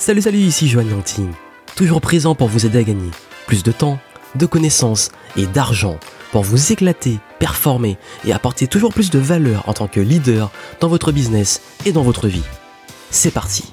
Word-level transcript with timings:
Salut 0.00 0.22
salut, 0.22 0.38
ici 0.38 0.66
Joanne 0.66 0.88
toujours 1.76 2.00
présent 2.00 2.34
pour 2.34 2.48
vous 2.48 2.64
aider 2.64 2.78
à 2.78 2.82
gagner 2.82 3.10
plus 3.46 3.62
de 3.62 3.70
temps, 3.70 3.98
de 4.34 4.46
connaissances 4.46 5.10
et 5.36 5.46
d'argent 5.46 6.00
pour 6.32 6.42
vous 6.42 6.72
éclater, 6.72 7.18
performer 7.38 7.98
et 8.24 8.32
apporter 8.32 8.66
toujours 8.66 8.94
plus 8.94 9.10
de 9.10 9.18
valeur 9.18 9.68
en 9.68 9.74
tant 9.74 9.88
que 9.88 10.00
leader 10.00 10.50
dans 10.80 10.88
votre 10.88 11.12
business 11.12 11.60
et 11.84 11.92
dans 11.92 12.02
votre 12.02 12.28
vie. 12.28 12.42
C'est 13.10 13.30
parti. 13.30 13.64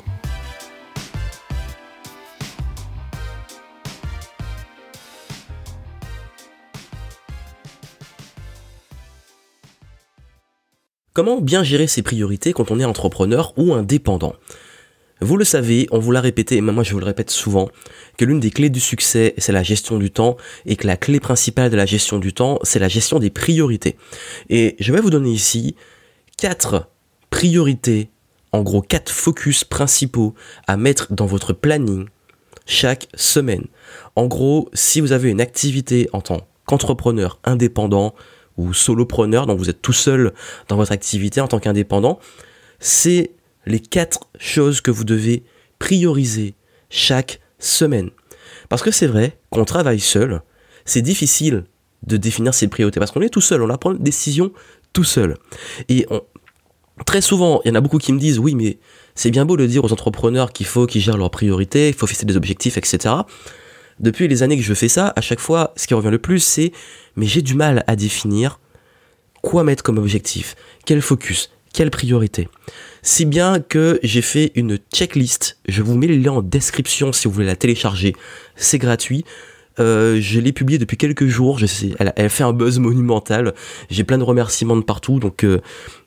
Comment 11.13 11.39
bien 11.39 11.63
gérer 11.63 11.87
ses 11.87 12.01
priorités 12.01 12.51
quand 12.51 12.69
on 12.69 12.81
est 12.81 12.85
entrepreneur 12.85 13.53
ou 13.55 13.73
indépendant? 13.73 14.33
Vous 15.19 15.37
le 15.37 15.45
savez, 15.45 15.87
on 15.91 15.99
vous 15.99 16.11
l'a 16.11 16.21
répété, 16.21 16.57
et 16.57 16.61
moi 16.61 16.83
je 16.83 16.93
vous 16.93 16.99
le 16.99 17.05
répète 17.05 17.29
souvent, 17.29 17.69
que 18.17 18.25
l'une 18.25 18.39
des 18.39 18.51
clés 18.51 18.69
du 18.69 18.79
succès, 18.79 19.33
c'est 19.37 19.51
la 19.51 19.63
gestion 19.63 19.97
du 19.97 20.11
temps, 20.11 20.37
et 20.65 20.75
que 20.75 20.85
la 20.85 20.97
clé 20.97 21.19
principale 21.19 21.71
de 21.71 21.75
la 21.75 21.85
gestion 21.85 22.19
du 22.19 22.33
temps, 22.33 22.59
c'est 22.63 22.79
la 22.79 22.87
gestion 22.87 23.19
des 23.19 23.29
priorités. 23.29 23.97
Et 24.49 24.75
je 24.79 24.93
vais 24.93 25.01
vous 25.01 25.09
donner 25.09 25.31
ici 25.31 25.75
quatre 26.37 26.87
priorités, 27.29 28.09
en 28.51 28.61
gros 28.61 28.81
quatre 28.81 29.11
focus 29.11 29.63
principaux 29.63 30.35
à 30.67 30.77
mettre 30.77 31.13
dans 31.13 31.25
votre 31.25 31.53
planning 31.53 32.07
chaque 32.65 33.07
semaine. 33.15 33.65
En 34.15 34.27
gros, 34.27 34.69
si 34.73 35.01
vous 35.01 35.13
avez 35.13 35.29
une 35.29 35.41
activité 35.41 36.09
en 36.13 36.21
tant 36.21 36.47
qu'entrepreneur 36.65 37.39
indépendant 37.43 38.13
ou 38.57 38.73
solopreneur, 38.73 39.45
donc 39.45 39.57
vous 39.57 39.69
êtes 39.69 39.81
tout 39.81 39.93
seul 39.93 40.33
dans 40.67 40.75
votre 40.75 40.91
activité 40.91 41.41
en 41.41 41.47
tant 41.47 41.59
qu'indépendant, 41.59 42.19
c'est 42.79 43.31
les 43.67 43.79
quatre 43.79 44.29
choses 44.39 44.81
que 44.81 44.91
vous 44.91 45.03
devez 45.03 45.43
prioriser 45.79 46.55
chaque 46.89 47.39
semaine. 47.59 48.09
Parce 48.69 48.81
que 48.81 48.91
c'est 48.91 49.07
vrai 49.07 49.37
qu'on 49.49 49.65
travaille 49.65 49.99
seul, 49.99 50.41
c'est 50.85 51.01
difficile 51.01 51.65
de 52.05 52.17
définir 52.17 52.53
ses 52.53 52.67
priorités 52.67 52.99
parce 52.99 53.11
qu'on 53.11 53.21
est 53.21 53.29
tout 53.29 53.41
seul, 53.41 53.61
on 53.61 53.69
apprend 53.69 53.91
une 53.91 54.03
décision 54.03 54.51
tout 54.93 55.03
seul. 55.03 55.35
Et 55.89 56.07
très 57.05 57.21
souvent, 57.21 57.61
il 57.65 57.69
y 57.69 57.71
en 57.71 57.75
a 57.75 57.81
beaucoup 57.81 57.97
qui 57.97 58.13
me 58.13 58.19
disent 58.19 58.39
oui, 58.39 58.55
mais 58.55 58.79
c'est 59.15 59.31
bien 59.31 59.45
beau 59.45 59.57
de 59.57 59.65
dire 59.65 59.83
aux 59.83 59.91
entrepreneurs 59.91 60.53
qu'il 60.53 60.65
faut 60.65 60.85
qu'ils 60.85 61.01
gèrent 61.01 61.17
leurs 61.17 61.31
priorités, 61.31 61.89
il 61.89 61.93
faut 61.93 62.07
fixer 62.07 62.25
des 62.25 62.37
objectifs, 62.37 62.77
etc. 62.77 63.15
Depuis 63.99 64.27
les 64.27 64.43
années 64.43 64.57
que 64.57 64.63
je 64.63 64.73
fais 64.73 64.89
ça, 64.89 65.13
à 65.15 65.21
chaque 65.21 65.39
fois, 65.39 65.73
ce 65.75 65.87
qui 65.87 65.93
revient 65.93 66.11
le 66.11 66.19
plus, 66.19 66.39
c'est 66.39 66.71
mais 67.15 67.25
j'ai 67.25 67.41
du 67.41 67.55
mal 67.55 67.83
à 67.87 67.95
définir 67.95 68.59
quoi 69.41 69.63
mettre 69.63 69.83
comme 69.83 69.97
objectif, 69.97 70.55
quel 70.85 71.01
focus, 71.01 71.51
quelle 71.77 71.91
priorité. 71.91 72.49
Si 73.03 73.23
bien 73.25 73.59
que 73.59 73.99
j'ai 74.01 74.23
fait 74.23 74.51
une 74.55 74.79
checklist, 74.91 75.59
je 75.67 75.83
vous 75.83 75.95
mets 75.95 76.07
le 76.07 76.15
lien 76.15 76.31
en 76.31 76.41
description 76.41 77.13
si 77.13 77.27
vous 77.27 77.35
voulez 77.35 77.45
la 77.45 77.55
télécharger, 77.55 78.15
c'est 78.55 78.79
gratuit. 78.79 79.25
Euh, 79.79 80.17
je 80.19 80.39
l'ai 80.39 80.53
publié 80.53 80.79
depuis 80.79 80.97
quelques 80.97 81.27
jours, 81.27 81.59
elle, 81.99 82.29
fait 82.31 82.43
un 82.43 82.51
buzz 82.51 82.79
monumental, 82.79 83.53
j'ai 83.91 84.03
plein 84.03 84.17
de 84.17 84.23
remerciements 84.23 84.75
de 84.75 84.81
partout, 84.81 85.19
donc 85.19 85.43
euh, 85.43 85.61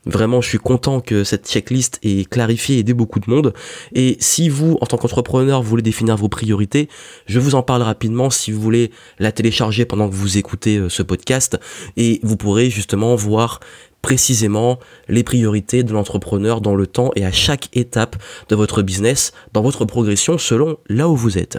vraiment 0.06 0.40
je 0.40 0.48
suis 0.48 0.58
content 0.58 1.00
que 1.00 1.22
cette 1.22 1.48
checklist 1.48 2.00
ait 2.02 2.24
clarifié 2.24 2.74
et 2.74 2.78
aidé 2.80 2.92
beaucoup 2.92 3.20
de 3.20 3.30
monde. 3.30 3.52
Et 3.94 4.16
si 4.18 4.48
vous, 4.48 4.76
en 4.80 4.86
tant 4.86 4.96
qu'entrepreneur, 4.96 5.62
voulez 5.62 5.82
définir 5.82 6.16
vos 6.16 6.28
priorités, 6.28 6.88
je 7.26 7.38
vous 7.38 7.54
en 7.54 7.62
parle 7.62 7.82
rapidement 7.82 8.28
si 8.28 8.50
vous 8.50 8.60
voulez 8.60 8.90
la 9.20 9.30
télécharger 9.30 9.84
pendant 9.84 10.08
que 10.08 10.16
vous 10.16 10.36
écoutez 10.36 10.78
euh, 10.78 10.88
ce 10.88 11.04
podcast, 11.04 11.60
et 11.96 12.18
vous 12.24 12.36
pourrez 12.36 12.70
justement 12.70 13.14
voir 13.14 13.60
précisément 14.02 14.78
les 15.08 15.22
priorités 15.22 15.82
de 15.82 15.92
l'entrepreneur 15.92 16.60
dans 16.60 16.74
le 16.74 16.86
temps 16.86 17.10
et 17.16 17.24
à 17.24 17.32
chaque 17.32 17.68
étape 17.76 18.16
de 18.48 18.56
votre 18.56 18.82
business, 18.82 19.32
dans 19.52 19.62
votre 19.62 19.84
progression 19.84 20.38
selon 20.38 20.78
là 20.88 21.08
où 21.08 21.16
vous 21.16 21.38
êtes. 21.38 21.58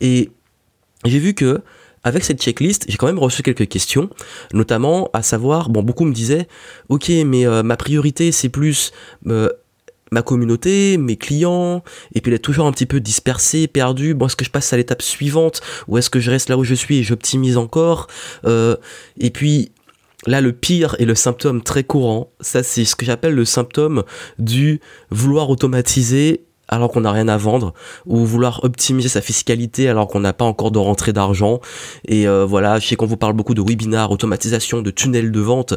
Et 0.00 0.30
j'ai 1.04 1.18
vu 1.18 1.34
que 1.34 1.60
avec 2.04 2.24
cette 2.24 2.40
checklist, 2.40 2.86
j'ai 2.88 2.96
quand 2.96 3.06
même 3.06 3.18
reçu 3.18 3.42
quelques 3.42 3.68
questions, 3.68 4.08
notamment 4.52 5.10
à 5.12 5.22
savoir, 5.22 5.68
bon, 5.68 5.82
beaucoup 5.82 6.04
me 6.04 6.14
disaient, 6.14 6.48
ok, 6.88 7.10
mais 7.26 7.46
euh, 7.46 7.62
ma 7.62 7.76
priorité 7.76 8.32
c'est 8.32 8.48
plus 8.48 8.92
euh, 9.26 9.48
ma 10.10 10.22
communauté, 10.22 10.96
mes 10.96 11.16
clients, 11.16 11.82
et 12.14 12.20
puis 12.20 12.30
d'être 12.30 12.42
toujours 12.42 12.66
un 12.66 12.72
petit 12.72 12.86
peu 12.86 13.00
dispersé, 13.00 13.66
perdu. 13.66 14.14
Bon, 14.14 14.26
est-ce 14.26 14.36
que 14.36 14.44
je 14.44 14.50
passe 14.50 14.72
à 14.72 14.76
l'étape 14.76 15.02
suivante, 15.02 15.60
ou 15.86 15.98
est-ce 15.98 16.10
que 16.10 16.20
je 16.20 16.30
reste 16.30 16.48
là 16.48 16.56
où 16.56 16.64
je 16.64 16.74
suis 16.74 16.98
et 16.98 17.02
j'optimise 17.02 17.56
encore 17.56 18.06
euh, 18.44 18.76
Et 19.18 19.30
puis 19.30 19.72
Là, 20.28 20.42
le 20.42 20.52
pire 20.52 20.94
et 20.98 21.06
le 21.06 21.14
symptôme 21.14 21.62
très 21.62 21.84
courant, 21.84 22.32
ça 22.42 22.62
c'est 22.62 22.84
ce 22.84 22.94
que 22.94 23.06
j'appelle 23.06 23.34
le 23.34 23.46
symptôme 23.46 24.02
du 24.38 24.78
vouloir 25.10 25.48
automatiser 25.48 26.44
alors 26.68 26.90
qu'on 26.90 27.00
n'a 27.00 27.12
rien 27.12 27.28
à 27.28 27.38
vendre, 27.38 27.72
ou 28.04 28.26
vouloir 28.26 28.62
optimiser 28.62 29.08
sa 29.08 29.22
fiscalité 29.22 29.88
alors 29.88 30.06
qu'on 30.06 30.20
n'a 30.20 30.34
pas 30.34 30.44
encore 30.44 30.70
de 30.70 30.78
rentrée 30.78 31.14
d'argent. 31.14 31.60
Et 32.06 32.28
euh, 32.28 32.44
voilà, 32.44 32.78
je 32.78 32.86
sais 32.86 32.94
qu'on 32.94 33.06
vous 33.06 33.16
parle 33.16 33.32
beaucoup 33.32 33.54
de 33.54 33.62
webinars, 33.62 34.10
automatisation, 34.10 34.82
de 34.82 34.90
tunnels 34.90 35.32
de 35.32 35.40
vente, 35.40 35.72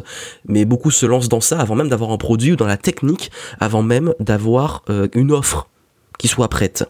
mais 0.46 0.66
beaucoup 0.66 0.90
se 0.90 1.06
lancent 1.06 1.30
dans 1.30 1.40
ça 1.40 1.58
avant 1.58 1.74
même 1.74 1.88
d'avoir 1.88 2.10
un 2.10 2.18
produit 2.18 2.52
ou 2.52 2.56
dans 2.56 2.66
la 2.66 2.76
technique, 2.76 3.30
avant 3.58 3.82
même 3.82 4.12
d'avoir 4.20 4.82
euh, 4.90 5.08
une 5.14 5.32
offre 5.32 5.66
qui 6.18 6.28
soit 6.28 6.48
prête. 6.48 6.84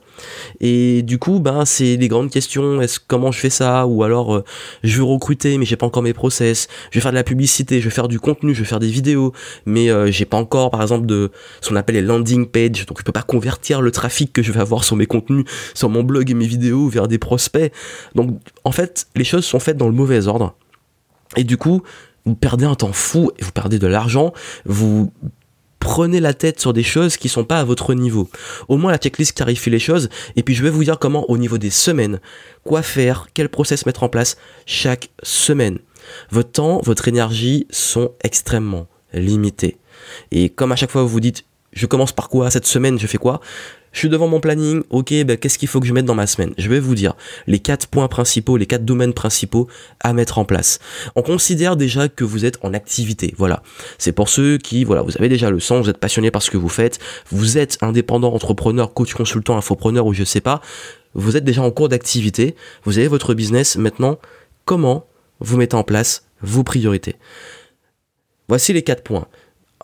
Et 0.60 1.02
du 1.02 1.18
coup, 1.18 1.40
ben, 1.40 1.64
c'est 1.64 1.96
des 1.96 2.08
grandes 2.08 2.30
questions. 2.30 2.80
Est-ce 2.80 3.00
comment 3.00 3.32
je 3.32 3.38
fais 3.38 3.50
ça? 3.50 3.86
Ou 3.86 4.02
alors, 4.02 4.36
euh, 4.36 4.44
je 4.82 4.98
veux 4.98 5.04
recruter, 5.04 5.58
mais 5.58 5.64
j'ai 5.64 5.76
pas 5.76 5.86
encore 5.86 6.02
mes 6.02 6.12
process. 6.12 6.68
Je 6.90 6.98
vais 6.98 7.02
faire 7.02 7.12
de 7.12 7.16
la 7.16 7.24
publicité, 7.24 7.80
je 7.80 7.84
vais 7.84 7.94
faire 7.94 8.08
du 8.08 8.20
contenu, 8.20 8.54
je 8.54 8.60
vais 8.60 8.68
faire 8.68 8.80
des 8.80 8.90
vidéos, 8.90 9.32
mais 9.66 9.90
euh, 9.90 10.10
j'ai 10.10 10.24
pas 10.24 10.36
encore, 10.36 10.70
par 10.70 10.82
exemple, 10.82 11.06
de 11.06 11.30
ce 11.60 11.68
qu'on 11.68 11.76
appelle 11.76 11.96
les 11.96 12.02
landing 12.02 12.46
pages. 12.46 12.86
Donc, 12.86 12.98
je 12.98 13.04
peux 13.04 13.12
pas 13.12 13.22
convertir 13.22 13.80
le 13.80 13.90
trafic 13.90 14.32
que 14.32 14.42
je 14.42 14.52
vais 14.52 14.60
avoir 14.60 14.84
sur 14.84 14.96
mes 14.96 15.06
contenus, 15.06 15.44
sur 15.74 15.88
mon 15.88 16.02
blog 16.02 16.30
et 16.30 16.34
mes 16.34 16.46
vidéos 16.46 16.88
vers 16.88 17.08
des 17.08 17.18
prospects. 17.18 17.72
Donc, 18.14 18.38
en 18.64 18.72
fait, 18.72 19.06
les 19.16 19.24
choses 19.24 19.44
sont 19.44 19.60
faites 19.60 19.76
dans 19.76 19.88
le 19.88 19.94
mauvais 19.94 20.26
ordre. 20.26 20.54
Et 21.36 21.44
du 21.44 21.56
coup, 21.56 21.82
vous 22.24 22.34
perdez 22.34 22.64
un 22.64 22.74
temps 22.74 22.92
fou 22.92 23.30
et 23.38 23.44
vous 23.44 23.52
perdez 23.52 23.78
de 23.78 23.86
l'argent. 23.86 24.32
Vous 24.64 25.12
prenez 25.82 26.20
la 26.20 26.32
tête 26.32 26.60
sur 26.60 26.72
des 26.72 26.84
choses 26.84 27.16
qui 27.16 27.28
sont 27.28 27.44
pas 27.44 27.58
à 27.58 27.64
votre 27.64 27.92
niveau. 27.94 28.30
Au 28.68 28.76
moins 28.76 28.92
la 28.92 28.98
checklist 28.98 29.36
clarifie 29.36 29.68
les 29.68 29.80
choses 29.80 30.08
et 30.36 30.44
puis 30.44 30.54
je 30.54 30.62
vais 30.62 30.70
vous 30.70 30.84
dire 30.84 30.98
comment 30.98 31.28
au 31.28 31.36
niveau 31.36 31.58
des 31.58 31.70
semaines, 31.70 32.20
quoi 32.62 32.82
faire, 32.82 33.26
quel 33.34 33.48
process 33.48 33.84
mettre 33.84 34.04
en 34.04 34.08
place 34.08 34.36
chaque 34.64 35.10
semaine. 35.22 35.80
Votre 36.30 36.52
temps, 36.52 36.80
votre 36.84 37.08
énergie 37.08 37.66
sont 37.70 38.12
extrêmement 38.22 38.86
limités. 39.12 39.76
Et 40.30 40.50
comme 40.50 40.70
à 40.70 40.76
chaque 40.76 40.92
fois 40.92 41.02
vous 41.02 41.08
vous 41.08 41.20
dites 41.20 41.44
je 41.72 41.86
commence 41.86 42.12
par 42.12 42.28
quoi 42.28 42.50
cette 42.50 42.66
semaine, 42.66 42.98
je 42.98 43.06
fais 43.06 43.18
quoi? 43.18 43.40
Je 43.92 43.98
suis 43.98 44.08
devant 44.08 44.26
mon 44.26 44.40
planning, 44.40 44.82
ok, 44.88 45.12
ben, 45.24 45.36
qu'est-ce 45.36 45.58
qu'il 45.58 45.68
faut 45.68 45.78
que 45.78 45.86
je 45.86 45.92
mette 45.92 46.06
dans 46.06 46.14
ma 46.14 46.26
semaine? 46.26 46.54
Je 46.56 46.68
vais 46.70 46.80
vous 46.80 46.94
dire 46.94 47.14
les 47.46 47.58
quatre 47.58 47.88
points 47.88 48.08
principaux, 48.08 48.56
les 48.56 48.64
quatre 48.64 48.86
domaines 48.86 49.12
principaux 49.12 49.68
à 50.00 50.14
mettre 50.14 50.38
en 50.38 50.46
place. 50.46 50.78
On 51.14 51.22
considère 51.22 51.76
déjà 51.76 52.08
que 52.08 52.24
vous 52.24 52.46
êtes 52.46 52.58
en 52.62 52.72
activité, 52.72 53.34
voilà. 53.36 53.62
C'est 53.98 54.12
pour 54.12 54.30
ceux 54.30 54.56
qui, 54.56 54.84
voilà, 54.84 55.02
vous 55.02 55.16
avez 55.18 55.28
déjà 55.28 55.50
le 55.50 55.60
sens, 55.60 55.84
vous 55.84 55.90
êtes 55.90 55.98
passionné 55.98 56.30
par 56.30 56.42
ce 56.42 56.50
que 56.50 56.56
vous 56.56 56.70
faites, 56.70 56.98
vous 57.30 57.58
êtes 57.58 57.76
indépendant, 57.82 58.32
entrepreneur, 58.32 58.94
coach, 58.94 59.12
consultant, 59.12 59.58
infopreneur 59.58 60.06
ou 60.06 60.14
je 60.14 60.24
sais 60.24 60.40
pas, 60.40 60.62
vous 61.14 61.36
êtes 61.36 61.44
déjà 61.44 61.62
en 61.62 61.70
cours 61.70 61.90
d'activité, 61.90 62.56
vous 62.84 62.96
avez 62.96 63.08
votre 63.08 63.34
business, 63.34 63.76
maintenant, 63.76 64.18
comment 64.64 65.06
vous 65.40 65.58
mettez 65.58 65.76
en 65.76 65.84
place 65.84 66.24
vos 66.40 66.64
priorités? 66.64 67.16
Voici 68.48 68.72
les 68.72 68.82
quatre 68.82 69.02
points. 69.02 69.26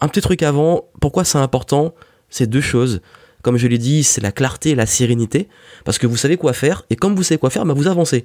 Un 0.00 0.09
petit 0.09 0.20
truc 0.20 0.42
avant, 0.42 0.88
pourquoi 1.00 1.25
c'est 1.25 1.38
important 1.38 1.94
C'est 2.28 2.48
deux 2.48 2.60
choses? 2.60 3.00
Comme 3.42 3.56
je 3.56 3.66
l'ai 3.66 3.78
dit, 3.78 4.03
c'est 4.04 4.20
la 4.20 4.32
clarté 4.32 4.70
et 4.70 4.75
la 4.75 4.86
sérénité, 4.86 5.48
parce 5.84 5.98
que 5.98 6.06
vous 6.06 6.16
savez 6.16 6.36
quoi 6.36 6.53
faire, 6.53 6.84
et 6.91 6.97
comme 6.97 7.14
vous 7.14 7.22
savez 7.22 7.38
quoi 7.38 7.50
faire, 7.50 7.64
bah, 7.64 7.75
vous 7.75 7.86
avancez. 7.86 8.25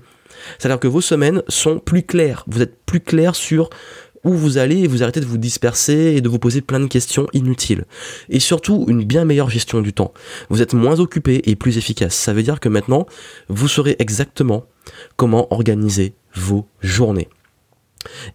C'est-à-dire 0.57 0.79
que 0.79 0.87
vos 0.87 1.01
semaines 1.01 1.43
sont 1.47 1.79
plus 1.79 2.03
claires, 2.03 2.43
vous 2.47 2.61
êtes 2.61 2.83
plus 2.85 2.99
clair 2.99 3.35
sur 3.35 3.69
où 4.23 4.33
vous 4.33 4.57
allez 4.57 4.79
et 4.79 4.87
vous 4.87 5.03
arrêtez 5.03 5.19
de 5.19 5.25
vous 5.25 5.37
disperser 5.37 6.15
et 6.15 6.21
de 6.21 6.29
vous 6.29 6.39
poser 6.39 6.61
plein 6.61 6.79
de 6.79 6.87
questions 6.87 7.27
inutiles. 7.33 7.85
Et 8.29 8.39
surtout, 8.39 8.85
une 8.87 9.03
bien 9.03 9.25
meilleure 9.25 9.49
gestion 9.49 9.81
du 9.81 9.93
temps. 9.93 10.13
Vous 10.49 10.61
êtes 10.61 10.73
moins 10.73 10.99
occupé 10.99 11.41
et 11.45 11.55
plus 11.55 11.77
efficace. 11.77 12.15
Ça 12.15 12.33
veut 12.33 12.43
dire 12.43 12.59
que 12.59 12.69
maintenant, 12.69 13.05
vous 13.49 13.67
saurez 13.67 13.95
exactement 13.99 14.65
comment 15.17 15.53
organiser 15.53 16.13
vos 16.35 16.65
journées. 16.81 17.27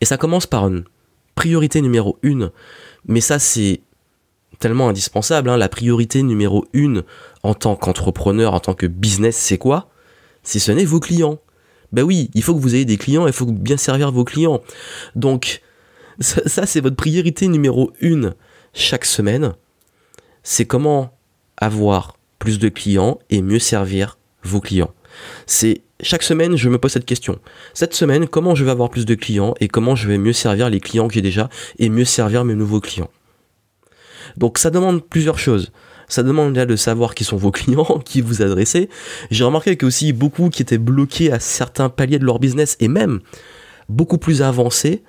Et 0.00 0.04
ça 0.04 0.16
commence 0.16 0.46
par 0.46 0.68
une 0.68 0.84
priorité 1.34 1.80
numéro 1.80 2.18
une, 2.22 2.50
mais 3.06 3.20
ça 3.20 3.38
c'est 3.38 3.80
tellement 4.58 4.88
indispensable. 4.88 5.48
Hein. 5.48 5.56
La 5.56 5.68
priorité 5.68 6.22
numéro 6.22 6.66
une 6.72 7.04
en 7.42 7.54
tant 7.54 7.76
qu'entrepreneur, 7.76 8.54
en 8.54 8.60
tant 8.60 8.74
que 8.74 8.86
business, 8.86 9.36
c'est 9.36 9.58
quoi? 9.58 9.88
C'est 10.42 10.58
ce 10.58 10.72
n'est 10.72 10.84
vos 10.84 11.00
clients. 11.00 11.38
Ben 11.92 12.02
oui, 12.02 12.30
il 12.34 12.42
faut 12.42 12.54
que 12.54 12.60
vous 12.60 12.74
ayez 12.74 12.84
des 12.84 12.98
clients, 12.98 13.26
il 13.26 13.32
faut 13.32 13.46
bien 13.46 13.76
servir 13.76 14.12
vos 14.12 14.24
clients. 14.24 14.60
Donc, 15.14 15.62
ça, 16.20 16.66
c'est 16.66 16.80
votre 16.80 16.96
priorité 16.96 17.48
numéro 17.48 17.92
une 18.00 18.34
chaque 18.74 19.04
semaine. 19.04 19.54
C'est 20.42 20.66
comment 20.66 21.16
avoir 21.56 22.18
plus 22.38 22.58
de 22.58 22.68
clients 22.68 23.18
et 23.30 23.42
mieux 23.42 23.58
servir 23.58 24.18
vos 24.42 24.60
clients. 24.60 24.92
C'est 25.46 25.82
chaque 26.00 26.22
semaine, 26.22 26.56
je 26.56 26.68
me 26.68 26.78
pose 26.78 26.92
cette 26.92 27.06
question. 27.06 27.38
Cette 27.74 27.94
semaine, 27.94 28.28
comment 28.28 28.54
je 28.54 28.64
vais 28.64 28.70
avoir 28.70 28.88
plus 28.90 29.04
de 29.04 29.14
clients 29.14 29.54
et 29.60 29.68
comment 29.68 29.96
je 29.96 30.06
vais 30.06 30.18
mieux 30.18 30.32
servir 30.32 30.70
les 30.70 30.80
clients 30.80 31.08
que 31.08 31.14
j'ai 31.14 31.22
déjà 31.22 31.48
et 31.78 31.88
mieux 31.88 32.04
servir 32.04 32.44
mes 32.44 32.54
nouveaux 32.54 32.80
clients? 32.80 33.10
Donc 34.36 34.58
ça 34.58 34.70
demande 34.70 35.04
plusieurs 35.04 35.38
choses. 35.38 35.72
ça 36.08 36.22
demande 36.22 36.52
déjà 36.54 36.66
de 36.66 36.76
savoir 36.76 37.14
qui 37.14 37.24
sont 37.24 37.36
vos 37.36 37.50
clients, 37.52 38.00
qui 38.04 38.20
vous 38.20 38.42
adressez. 38.42 38.88
J'ai 39.30 39.44
remarqué 39.44 39.76
que 39.76 39.86
aussi 39.86 40.12
beaucoup 40.12 40.50
qui 40.50 40.62
étaient 40.62 40.78
bloqués 40.78 41.32
à 41.32 41.40
certains 41.40 41.88
paliers 41.88 42.18
de 42.18 42.24
leur 42.24 42.38
business 42.38 42.76
et 42.80 42.88
même 42.88 43.20
beaucoup 43.88 44.18
plus 44.18 44.42
avancés, 44.42 45.02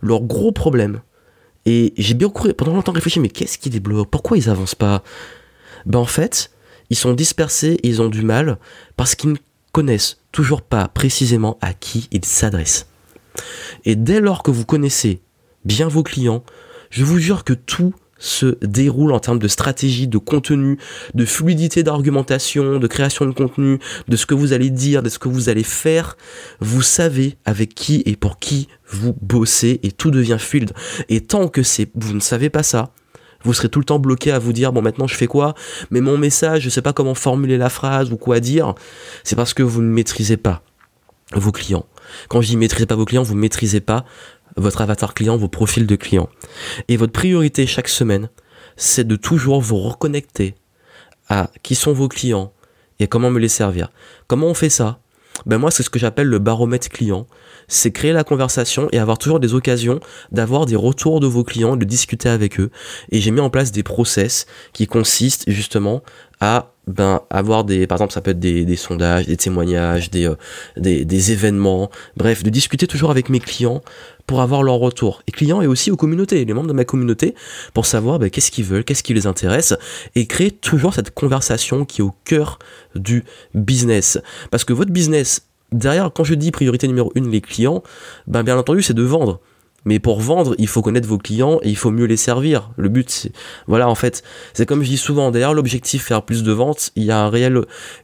leur 0.00 0.22
gros 0.22 0.52
problème. 0.52 1.02
Et 1.64 1.94
j'ai 1.96 2.14
bien 2.14 2.28
couru, 2.28 2.54
pendant 2.54 2.74
longtemps 2.74 2.92
réfléchi, 2.92 3.20
mais 3.20 3.28
qu'est-ce 3.28 3.58
qui 3.58 3.70
les 3.70 3.78
bloque? 3.78 4.10
Pourquoi 4.10 4.36
ils 4.36 4.50
avancent 4.50 4.74
pas? 4.74 5.04
Ben 5.86 6.00
en 6.00 6.04
fait, 6.04 6.50
ils 6.90 6.96
sont 6.96 7.12
dispersés 7.12 7.78
et 7.82 7.88
ils 7.88 8.02
ont 8.02 8.08
du 8.08 8.22
mal 8.22 8.58
parce 8.96 9.14
qu'ils 9.14 9.30
ne 9.30 9.36
connaissent 9.70 10.21
toujours 10.32 10.62
pas 10.62 10.88
précisément 10.88 11.58
à 11.60 11.74
qui 11.74 12.08
ils 12.10 12.24
s'adressent. 12.24 12.88
Et 13.84 13.94
dès 13.96 14.20
lors 14.20 14.42
que 14.42 14.50
vous 14.50 14.64
connaissez 14.64 15.22
bien 15.64 15.88
vos 15.88 16.02
clients, 16.02 16.42
je 16.90 17.04
vous 17.04 17.18
jure 17.18 17.44
que 17.44 17.52
tout 17.52 17.94
se 18.18 18.56
déroule 18.64 19.12
en 19.12 19.18
termes 19.18 19.40
de 19.40 19.48
stratégie, 19.48 20.06
de 20.06 20.18
contenu, 20.18 20.78
de 21.14 21.24
fluidité 21.24 21.82
d'argumentation, 21.82 22.78
de 22.78 22.86
création 22.86 23.26
de 23.26 23.32
contenu, 23.32 23.80
de 24.06 24.16
ce 24.16 24.26
que 24.26 24.34
vous 24.34 24.52
allez 24.52 24.70
dire, 24.70 25.02
de 25.02 25.08
ce 25.08 25.18
que 25.18 25.28
vous 25.28 25.48
allez 25.48 25.64
faire. 25.64 26.16
Vous 26.60 26.82
savez 26.82 27.36
avec 27.44 27.74
qui 27.74 28.02
et 28.06 28.14
pour 28.14 28.38
qui 28.38 28.68
vous 28.88 29.16
bossez 29.20 29.80
et 29.82 29.90
tout 29.90 30.12
devient 30.12 30.36
fluide. 30.38 30.72
Et 31.08 31.20
tant 31.20 31.48
que 31.48 31.64
c'est, 31.64 31.90
vous 31.96 32.14
ne 32.14 32.20
savez 32.20 32.48
pas 32.48 32.62
ça, 32.62 32.92
vous 33.44 33.52
serez 33.52 33.68
tout 33.68 33.78
le 33.78 33.84
temps 33.84 33.98
bloqué 33.98 34.32
à 34.32 34.38
vous 34.38 34.52
dire 34.52 34.72
bon 34.72 34.82
maintenant 34.82 35.06
je 35.06 35.14
fais 35.14 35.26
quoi? 35.26 35.54
Mais 35.90 36.00
mon 36.00 36.18
message 36.18 36.62
je 36.62 36.70
sais 36.70 36.82
pas 36.82 36.92
comment 36.92 37.14
formuler 37.14 37.58
la 37.58 37.68
phrase 37.68 38.12
ou 38.12 38.16
quoi 38.16 38.40
dire 38.40 38.74
c'est 39.24 39.36
parce 39.36 39.54
que 39.54 39.62
vous 39.62 39.82
ne 39.82 39.88
maîtrisez 39.88 40.36
pas 40.36 40.62
vos 41.34 41.52
clients 41.52 41.86
quand 42.28 42.40
je 42.40 42.48
dis 42.48 42.56
maîtrisez 42.56 42.86
pas 42.86 42.96
vos 42.96 43.04
clients 43.04 43.22
vous 43.22 43.34
maîtrisez 43.34 43.80
pas 43.80 44.04
votre 44.56 44.80
avatar 44.80 45.14
client, 45.14 45.36
vos 45.36 45.48
profils 45.48 45.86
de 45.86 45.96
clients. 45.96 46.28
Et 46.88 46.96
votre 46.96 47.12
priorité 47.12 47.66
chaque 47.66 47.88
semaine, 47.88 48.28
c'est 48.76 49.06
de 49.06 49.16
toujours 49.16 49.60
vous 49.60 49.78
reconnecter 49.78 50.54
à 51.28 51.50
qui 51.62 51.74
sont 51.74 51.92
vos 51.92 52.08
clients 52.08 52.52
et 52.98 53.06
comment 53.06 53.30
me 53.30 53.38
les 53.38 53.48
servir. 53.48 53.90
Comment 54.26 54.48
on 54.48 54.54
fait 54.54 54.70
ça? 54.70 55.00
Ben 55.46 55.58
moi, 55.58 55.70
c'est 55.70 55.82
ce 55.82 55.90
que 55.90 55.98
j'appelle 55.98 56.28
le 56.28 56.38
baromètre 56.38 56.88
client. 56.88 57.26
C'est 57.68 57.90
créer 57.90 58.12
la 58.12 58.24
conversation 58.24 58.88
et 58.92 58.98
avoir 58.98 59.18
toujours 59.18 59.40
des 59.40 59.54
occasions 59.54 60.00
d'avoir 60.30 60.66
des 60.66 60.76
retours 60.76 61.20
de 61.20 61.26
vos 61.26 61.44
clients, 61.44 61.76
de 61.76 61.84
discuter 61.84 62.28
avec 62.28 62.60
eux. 62.60 62.70
Et 63.10 63.20
j'ai 63.20 63.30
mis 63.30 63.40
en 63.40 63.50
place 63.50 63.72
des 63.72 63.82
process 63.82 64.46
qui 64.72 64.86
consistent 64.86 65.44
justement 65.48 66.02
à 66.40 66.72
ben 66.88 67.20
avoir 67.30 67.62
des 67.62 67.86
par 67.86 67.96
exemple 67.96 68.12
ça 68.12 68.20
peut 68.20 68.32
être 68.32 68.40
des, 68.40 68.64
des 68.64 68.74
sondages 68.74 69.26
des 69.26 69.36
témoignages 69.36 70.10
des, 70.10 70.26
euh, 70.26 70.34
des, 70.76 71.04
des 71.04 71.30
événements 71.30 71.88
bref 72.16 72.42
de 72.42 72.50
discuter 72.50 72.88
toujours 72.88 73.12
avec 73.12 73.28
mes 73.28 73.38
clients 73.38 73.82
pour 74.26 74.40
avoir 74.40 74.62
leur 74.62 74.76
retour 74.76 75.22
et 75.26 75.32
clients 75.32 75.62
et 75.62 75.66
aussi 75.66 75.90
aux 75.90 75.96
communautés 75.96 76.44
les 76.44 76.54
membres 76.54 76.68
de 76.68 76.72
ma 76.72 76.84
communauté 76.84 77.34
pour 77.74 77.86
savoir 77.86 78.18
ben, 78.18 78.30
qu'est-ce 78.30 78.50
qu'ils 78.50 78.64
veulent 78.64 78.84
qu'est-ce 78.84 79.02
qui 79.02 79.14
les 79.14 79.26
intéresse 79.26 79.74
et 80.14 80.26
créer 80.26 80.50
toujours 80.50 80.94
cette 80.94 81.12
conversation 81.12 81.84
qui 81.84 82.00
est 82.00 82.04
au 82.04 82.14
cœur 82.24 82.58
du 82.94 83.24
business 83.54 84.18
parce 84.50 84.64
que 84.64 84.72
votre 84.72 84.92
business 84.92 85.46
derrière 85.72 86.10
quand 86.12 86.24
je 86.24 86.34
dis 86.34 86.50
priorité 86.50 86.86
numéro 86.88 87.12
une 87.14 87.30
les 87.30 87.40
clients 87.40 87.82
ben 88.26 88.42
bien 88.42 88.56
entendu 88.56 88.82
c'est 88.82 88.94
de 88.94 89.02
vendre 89.02 89.40
mais 89.84 89.98
pour 89.98 90.20
vendre, 90.20 90.54
il 90.58 90.68
faut 90.68 90.82
connaître 90.82 91.08
vos 91.08 91.18
clients 91.18 91.58
et 91.62 91.68
il 91.68 91.76
faut 91.76 91.90
mieux 91.90 92.04
les 92.04 92.16
servir. 92.16 92.70
Le 92.76 92.88
but, 92.88 93.10
c'est, 93.10 93.32
voilà, 93.66 93.88
en 93.88 93.94
fait, 93.94 94.22
c'est 94.54 94.66
comme 94.66 94.82
je 94.82 94.88
dis 94.88 94.96
souvent, 94.96 95.30
derrière 95.30 95.54
l'objectif 95.54 96.04
faire 96.04 96.22
plus 96.22 96.42
de 96.42 96.52
ventes, 96.52 96.92
il 96.94 97.04
y 97.04 97.10
a 97.10 97.30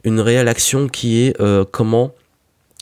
une 0.03 0.19
réelle 0.19 0.47
action 0.47 0.87
qui 0.87 1.21
est 1.21 1.39
euh, 1.39 1.63
comment 1.69 2.11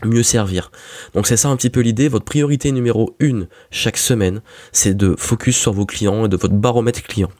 mieux 0.05 0.23
servir. 0.23 0.71
Donc 1.13 1.27
c'est 1.27 1.38
ça 1.38 1.49
un 1.49 1.55
petit 1.55 1.69
peu 1.69 1.79
l'idée. 1.79 2.07
Votre 2.07 2.25
priorité 2.25 2.71
numéro 2.71 3.15
une 3.19 3.47
chaque 3.71 3.97
semaine, 3.97 4.41
c'est 4.71 4.95
de 4.95 5.15
focus 5.17 5.57
sur 5.57 5.73
vos 5.73 5.85
clients 5.85 6.25
et 6.25 6.29
de 6.29 6.38
votre 6.38 6.53
baromètre 6.53 7.03
client. 7.03 7.31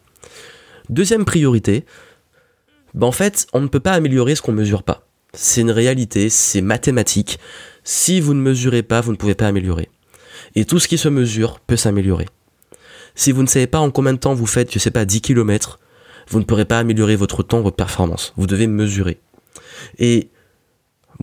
Deuxième 0.90 1.26
priorité, 1.26 1.86
ben 2.94 3.08
en 3.08 3.12
fait, 3.12 3.48
on 3.54 3.60
ne 3.60 3.68
peut 3.68 3.80
pas 3.80 3.92
améliorer 3.92 4.36
ce 4.36 4.42
qu'on 4.42 4.54
ne 4.54 4.58
mesure 4.58 4.84
pas. 4.84 5.08
C'est 5.34 5.62
une 5.62 5.72
réalité, 5.72 6.30
c'est 6.30 6.62
mathématique. 6.62 7.40
Si 7.84 8.20
vous 8.20 8.34
ne 8.34 8.42
mesurez 8.42 8.84
pas, 8.84 9.02
vous 9.02 9.12
ne 9.12 9.18
pouvez 9.18 9.36
pas 9.36 9.48
améliorer. 9.48 9.90
Et 10.56 10.66
tout 10.66 10.80
ce 10.80 10.88
qui 10.88 10.98
se 10.98 11.10
mesure 11.10 11.60
peut 11.60 11.76
s'améliorer. 11.76 12.26
Si 13.14 13.32
vous 13.32 13.44
ne 13.44 13.48
savez 13.48 13.68
pas 13.68 13.80
en 13.80 13.92
combien 13.92 14.14
de 14.14 14.18
temps 14.18 14.34
vous 14.34 14.46
faites, 14.46 14.74
je 14.74 14.80
sais 14.80 14.92
pas, 14.92 15.06
10 15.06 15.22
km, 15.22 15.80
vous 16.30 16.40
ne 16.40 16.44
pourrez 16.44 16.66
pas 16.66 16.80
améliorer 16.80 17.16
votre 17.16 17.44
temps, 17.44 17.62
votre 17.62 17.76
performance. 17.76 18.34
Vous 18.38 18.48
devez 18.48 18.68
mesurer. 18.68 19.20
Et 20.00 20.30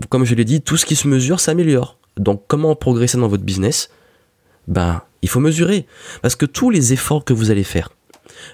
comme 0.08 0.25
je 0.25 0.35
l'ai 0.35 0.44
dit, 0.44 0.61
tout 0.61 0.76
ce 0.76 0.87
qui 0.87 0.96
se 0.96 1.08
mesure 1.08 1.41
s'améliore. 1.41 1.99
Donc 2.17 2.44
comment 2.46 2.75
progresser 2.76 3.19
dans 3.19 3.29
votre 3.29 3.44
business? 3.44 3.91
Ben, 4.69 5.02
il 5.23 5.29
faut 5.29 5.41
mesurer. 5.41 5.87
Parce 6.23 6.37
que 6.37 6.46
tous 6.46 6.70
les 6.70 6.93
efforts 6.93 7.25
que 7.25 7.32
vous 7.32 7.50
allez 7.50 7.64
faire, 7.64 7.91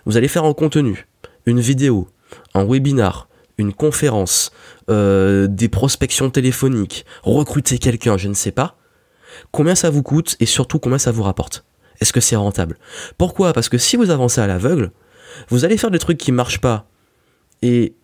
vous 0.07 0.17
allez 0.17 0.29
faire 0.29 0.45
en 0.45 0.55
contenu, 0.55 1.07
une 1.47 1.61
vidéo, 1.61 2.09
un 2.55 2.65
webinar, 2.65 3.29
une 3.59 3.73
conférence, 3.73 4.51
euh, 4.89 5.47
des 5.47 5.69
prospections 5.69 6.31
téléphoniques, 6.31 7.05
recruter 7.23 7.79
quelqu'un, 7.79 8.17
je 8.17 8.29
ne 8.29 8.35
sais 8.35 8.53
pas, 8.53 8.77
combien 9.53 9.75
ça 9.75 9.91
vous 9.91 10.03
coûte 10.03 10.37
et 10.41 10.47
surtout 10.47 10.79
combien 10.79 10.99
ça 10.99 11.13
vous 11.13 11.23
rapporte? 11.23 11.65
Est-ce 12.01 12.13
que 12.13 12.21
c'est 12.21 12.37
rentable? 12.37 12.79
Pourquoi? 13.19 13.53
Parce 13.53 13.69
que 13.69 13.79
si 13.79 13.97
vous 13.97 14.11
avancez 14.11 14.41
à 14.41 14.47
l'aveugle, 14.47 14.91
vous 15.49 15.65
allez 15.65 15.77
faire 15.77 15.91
des 15.91 15.99
trucs 15.99 16.19
qui 16.19 16.33
marchent 16.33 16.61
pas. 16.61 16.89
Et 17.63 17.95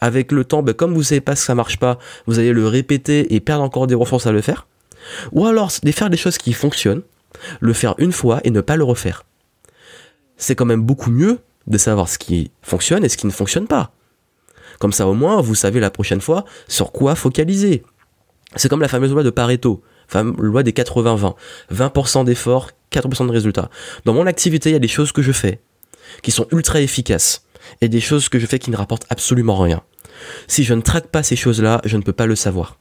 avec 0.00 0.32
le 0.32 0.44
temps, 0.44 0.62
ben, 0.62 0.74
comme 0.74 0.94
vous 0.94 1.02
savez 1.02 1.20
pas 1.20 1.34
que 1.34 1.38
ça 1.38 1.54
marche 1.54 1.78
pas, 1.78 1.98
vous 2.26 2.38
allez 2.38 2.52
le 2.52 2.66
répéter 2.66 3.34
et 3.34 3.40
perdre 3.40 3.62
encore 3.62 3.86
des 3.86 3.94
ressources 3.94 4.26
à 4.26 4.32
le 4.32 4.40
faire. 4.40 4.66
Ou 5.32 5.46
alors, 5.46 5.70
faire 5.72 6.10
des 6.10 6.16
choses 6.16 6.38
qui 6.38 6.52
fonctionnent, 6.52 7.02
le 7.60 7.72
faire 7.72 7.94
une 7.98 8.12
fois 8.12 8.40
et 8.44 8.50
ne 8.50 8.60
pas 8.60 8.76
le 8.76 8.84
refaire. 8.84 9.24
C'est 10.36 10.54
quand 10.54 10.64
même 10.64 10.82
beaucoup 10.82 11.10
mieux 11.10 11.38
de 11.66 11.78
savoir 11.78 12.08
ce 12.08 12.18
qui 12.18 12.50
fonctionne 12.62 13.04
et 13.04 13.08
ce 13.08 13.16
qui 13.16 13.26
ne 13.26 13.32
fonctionne 13.32 13.66
pas. 13.66 13.92
Comme 14.78 14.92
ça, 14.92 15.06
au 15.06 15.14
moins, 15.14 15.40
vous 15.40 15.54
savez 15.54 15.80
la 15.80 15.90
prochaine 15.90 16.20
fois 16.20 16.44
sur 16.66 16.92
quoi 16.92 17.14
focaliser. 17.14 17.82
C'est 18.56 18.68
comme 18.68 18.80
la 18.80 18.88
fameuse 18.88 19.12
loi 19.12 19.22
de 19.22 19.30
Pareto 19.30 19.82
loi 20.20 20.62
des 20.62 20.72
80-20. 20.72 21.34
20%, 21.72 22.24
d'efforts, 22.24 22.70
4% 22.90 23.26
de 23.26 23.32
résultats. 23.32 23.70
Dans 24.04 24.12
mon 24.12 24.26
activité, 24.26 24.70
il 24.70 24.72
y 24.72 24.76
a 24.76 24.80
des 24.80 24.88
choses 24.88 25.12
que 25.12 25.22
je 25.22 25.32
fais 25.32 25.60
qui 26.22 26.30
sont 26.30 26.46
ultra 26.52 26.80
efficaces 26.80 27.46
et 27.80 27.88
des 27.88 28.00
choses 28.00 28.28
que 28.28 28.38
je 28.38 28.46
fais 28.46 28.58
qui 28.58 28.70
ne 28.70 28.76
rapportent 28.76 29.06
absolument 29.10 29.56
rien. 29.56 29.82
Si 30.46 30.64
je 30.64 30.74
ne 30.74 30.80
traque 30.80 31.08
pas 31.08 31.22
ces 31.22 31.36
choses-là, 31.36 31.80
je 31.84 31.96
ne 31.96 32.02
peux 32.02 32.12
pas 32.12 32.26
le 32.26 32.36
savoir. 32.36 32.78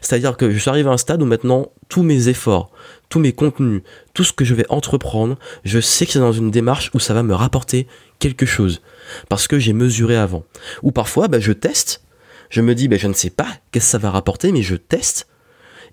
C'est-à-dire 0.00 0.36
que 0.36 0.50
je 0.50 0.58
suis 0.58 0.68
arrivé 0.68 0.88
à 0.88 0.92
un 0.92 0.98
stade 0.98 1.22
où 1.22 1.24
maintenant 1.24 1.72
tous 1.88 2.02
mes 2.02 2.28
efforts, 2.28 2.70
tous 3.08 3.18
mes 3.18 3.32
contenus, 3.32 3.82
tout 4.12 4.24
ce 4.24 4.32
que 4.32 4.44
je 4.44 4.54
vais 4.54 4.66
entreprendre, 4.68 5.38
je 5.64 5.80
sais 5.80 6.04
que 6.04 6.12
c'est 6.12 6.18
dans 6.18 6.32
une 6.32 6.50
démarche 6.50 6.90
où 6.94 6.98
ça 6.98 7.14
va 7.14 7.22
me 7.22 7.34
rapporter 7.34 7.86
quelque 8.18 8.44
chose. 8.44 8.82
Parce 9.28 9.48
que 9.48 9.58
j'ai 9.58 9.72
mesuré 9.72 10.16
avant. 10.16 10.44
Ou 10.82 10.92
parfois, 10.92 11.28
bah, 11.28 11.40
je 11.40 11.52
teste. 11.52 12.02
Je 12.50 12.60
me 12.60 12.74
dis, 12.74 12.88
bah, 12.88 12.96
je 12.98 13.08
ne 13.08 13.14
sais 13.14 13.30
pas 13.30 13.48
qu'est-ce 13.70 13.86
que 13.86 13.90
ça 13.92 13.98
va 13.98 14.10
rapporter, 14.10 14.52
mais 14.52 14.62
je 14.62 14.74
teste 14.74 15.26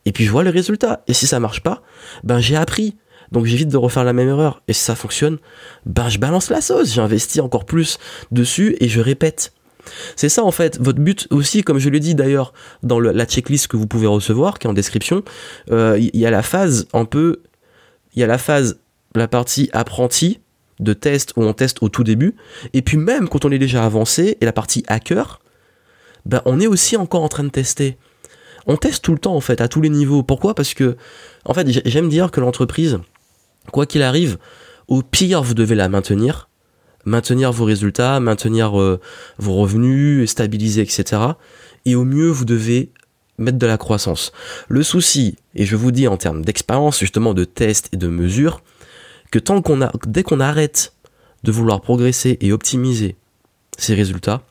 et 0.06 0.12
puis 0.12 0.26
je 0.26 0.32
vois 0.32 0.44
le 0.44 0.50
résultat. 0.50 1.04
Et 1.08 1.14
si 1.14 1.28
ça 1.28 1.40
marche 1.40 1.62
pas, 1.62 1.82
ben 2.24 2.40
j'ai 2.40 2.56
appris. 2.56 2.96
Donc 3.32 3.46
j'évite 3.46 3.70
de 3.70 3.78
refaire 3.78 4.04
la 4.04 4.14
même 4.14 4.30
erreur. 4.30 4.62
Et 4.68 4.74
si 4.74 4.84
ça 4.84 4.96
fonctionne, 4.96 5.38
ben 5.86 6.10
je 6.10 6.20
balance 6.20 6.50
la 6.50 6.62
sauce, 6.62 6.94
j'investis 6.94 7.42
encore 7.42 7.66
plus 7.66 7.98
dessus 8.32 8.76
et 8.80 8.88
je 8.88 9.02
répète. 9.02 9.54
C'est 10.16 10.30
ça 10.30 10.44
en 10.44 10.52
fait, 10.52 10.80
votre 10.80 11.00
but 11.00 11.28
aussi, 11.32 11.64
comme 11.64 11.80
je 11.80 11.90
l'ai 11.90 12.00
dit 12.00 12.16
d'ailleurs 12.16 12.54
dans 12.84 13.00
la 13.00 13.26
checklist 13.26 13.68
que 13.68 13.78
vous 13.78 13.88
pouvez 13.88 14.08
recevoir, 14.08 14.60
qui 14.60 14.68
est 14.68 14.70
en 14.70 14.74
description, 14.74 15.24
euh, 15.72 15.98
il 16.00 16.20
y 16.20 16.26
a 16.26 16.32
la 16.32 16.44
phase 16.44 16.88
un 16.94 17.06
peu, 17.06 17.42
il 18.14 18.20
y 18.20 18.24
a 18.24 18.28
la 18.28 18.38
phase, 18.38 18.80
la 19.16 19.28
partie 19.28 19.70
apprenti 19.74 20.42
de 20.80 20.94
test 20.94 21.34
où 21.36 21.44
on 21.44 21.54
teste 21.54 21.82
au 21.82 21.90
tout 21.90 22.04
début, 22.04 22.36
et 22.74 22.82
puis 22.82 22.98
même 22.98 23.28
quand 23.28 23.46
on 23.46 23.52
est 23.52 23.58
déjà 23.58 23.84
avancé, 23.84 24.38
et 24.40 24.46
la 24.46 24.54
partie 24.54 24.84
hacker, 24.88 25.40
ben 26.26 26.42
on 26.46 26.60
est 26.60 26.68
aussi 26.68 26.96
encore 26.96 27.24
en 27.24 27.30
train 27.30 27.44
de 27.44 27.50
tester 27.50 27.98
on 28.70 28.78
teste 28.78 29.04
tout 29.04 29.14
le 29.14 29.20
temps 29.20 29.36
en 29.36 29.42
fait, 29.42 29.62
à 29.62 29.68
tous 29.68 29.82
les 29.82 29.90
niveaux. 29.90 30.24
Pourquoi? 30.24 30.54
Parce 30.54 30.74
que, 30.74 30.96
en 31.44 31.54
fait, 31.54 31.68
j'aime 31.86 32.08
dire 32.08 32.32
que 32.32 32.40
l'entreprise, 32.40 33.00
quoi 33.70 33.86
qu'il 33.86 34.02
arrive, 34.02 34.38
au 34.88 35.02
pire, 35.02 35.44
vous 35.44 35.54
devez 35.54 35.76
la 35.76 35.90
maintenir, 35.90 36.50
maintenir 37.06 37.52
vos 37.52 37.66
résultats, 37.66 38.20
maintenir 38.20 38.80
euh, 38.80 39.00
vos 39.38 39.54
revenus, 39.56 40.30
stabiliser, 40.30 40.82
etc. 40.82 41.22
Et 41.86 41.96
au 41.96 42.04
mieux, 42.04 42.30
vous 42.30 42.46
devez 42.46 42.92
mettre 43.38 43.58
de 43.58 43.66
la 43.66 43.78
croissance. 43.78 44.32
Le 44.68 44.84
souci, 44.84 45.38
et 45.56 45.66
je 45.66 45.76
vous 45.76 45.92
dis 45.92 46.08
en 46.08 46.18
termes 46.18 46.44
d'expérience, 46.44 47.00
justement 47.00 47.34
de 47.34 47.46
test 47.46 47.90
et 47.94 47.98
de 47.98 48.08
mesure, 48.08 48.62
que 49.32 49.40
dès 50.08 50.24
qu'on 50.24 50.40
arrête 50.40 50.94
de 51.44 51.52
vouloir 51.52 51.82
progresser 51.82 52.38
et 52.42 52.52
optimiser 52.52 53.16
ses 53.78 53.94
résultats, 53.96 54.42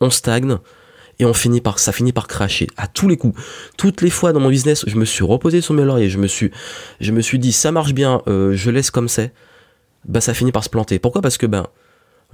on 0.00 0.10
stagne, 0.10 0.58
et 1.18 1.24
on 1.24 1.34
finit 1.34 1.60
par 1.60 1.78
ça 1.78 1.92
finit 1.92 2.12
par 2.12 2.26
cracher 2.26 2.66
à 2.76 2.86
tous 2.86 3.08
les 3.08 3.16
coups. 3.16 3.40
Toutes 3.76 4.02
les 4.02 4.10
fois 4.10 4.32
dans 4.32 4.40
mon 4.40 4.50
business, 4.50 4.84
je 4.86 4.96
me 4.96 5.04
suis 5.04 5.24
reposé 5.24 5.60
sur 5.60 5.74
mes 5.74 5.84
lauriers, 5.84 6.10
je 6.10 6.18
me 6.18 6.26
suis 6.26 6.50
je 7.00 7.12
me 7.12 7.20
suis 7.20 7.38
dit 7.38 7.52
ça 7.52 7.72
marche 7.72 7.94
bien, 7.94 8.22
euh, 8.26 8.54
je 8.54 8.70
laisse 8.70 8.90
comme 8.90 9.08
c'est. 9.08 9.32
Bah 10.06 10.20
ça 10.20 10.34
finit 10.34 10.52
par 10.52 10.64
se 10.64 10.68
planter. 10.68 10.98
Pourquoi? 10.98 11.22
Parce 11.22 11.38
que 11.38 11.46
ben 11.46 11.66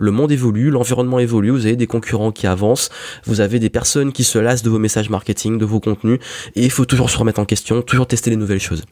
le 0.00 0.10
monde 0.10 0.32
évolue, 0.32 0.70
l'environnement 0.70 1.18
évolue, 1.18 1.50
vous 1.50 1.66
avez 1.66 1.76
des 1.76 1.86
concurrents 1.86 2.32
qui 2.32 2.46
avancent, 2.46 2.88
vous 3.24 3.40
avez 3.40 3.58
des 3.58 3.68
personnes 3.68 4.12
qui 4.12 4.24
se 4.24 4.38
lassent 4.38 4.62
de 4.62 4.70
vos 4.70 4.78
messages 4.78 5.10
marketing, 5.10 5.58
de 5.58 5.64
vos 5.64 5.78
contenus, 5.78 6.18
et 6.54 6.64
il 6.64 6.70
faut 6.70 6.86
toujours 6.86 7.10
se 7.10 7.18
remettre 7.18 7.40
en 7.40 7.44
question, 7.44 7.82
toujours 7.82 8.06
tester 8.06 8.30
les 8.30 8.36
nouvelles 8.36 8.60
choses. 8.60 8.84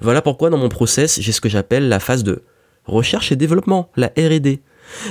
Voilà 0.00 0.22
pourquoi 0.22 0.48
dans 0.48 0.56
mon 0.56 0.68
process, 0.70 1.20
j'ai 1.20 1.32
ce 1.32 1.40
que 1.40 1.48
j'appelle 1.48 1.88
la 1.88 2.00
phase 2.00 2.24
de 2.24 2.42
recherche 2.86 3.30
et 3.30 3.36
développement, 3.36 3.90
la 3.96 4.08
R&D. 4.08 4.60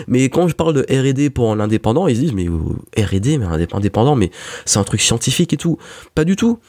Mais 0.07 0.29
quand 0.29 0.47
je 0.47 0.55
parle 0.55 0.73
de 0.73 0.81
R&D 0.81 1.29
pour 1.29 1.51
un 1.51 1.59
indépendant, 1.59 2.07
ils 2.07 2.15
se 2.15 2.21
disent 2.21 2.33
mais 2.33 2.47
euh, 2.47 3.03
R&D 3.03 3.37
mais 3.37 3.45
indépendant 3.73 4.15
mais 4.15 4.31
c'est 4.65 4.79
un 4.79 4.83
truc 4.83 5.01
scientifique 5.01 5.53
et 5.53 5.57
tout. 5.57 5.77
Pas 6.15 6.23
du 6.23 6.35
tout. 6.35 6.59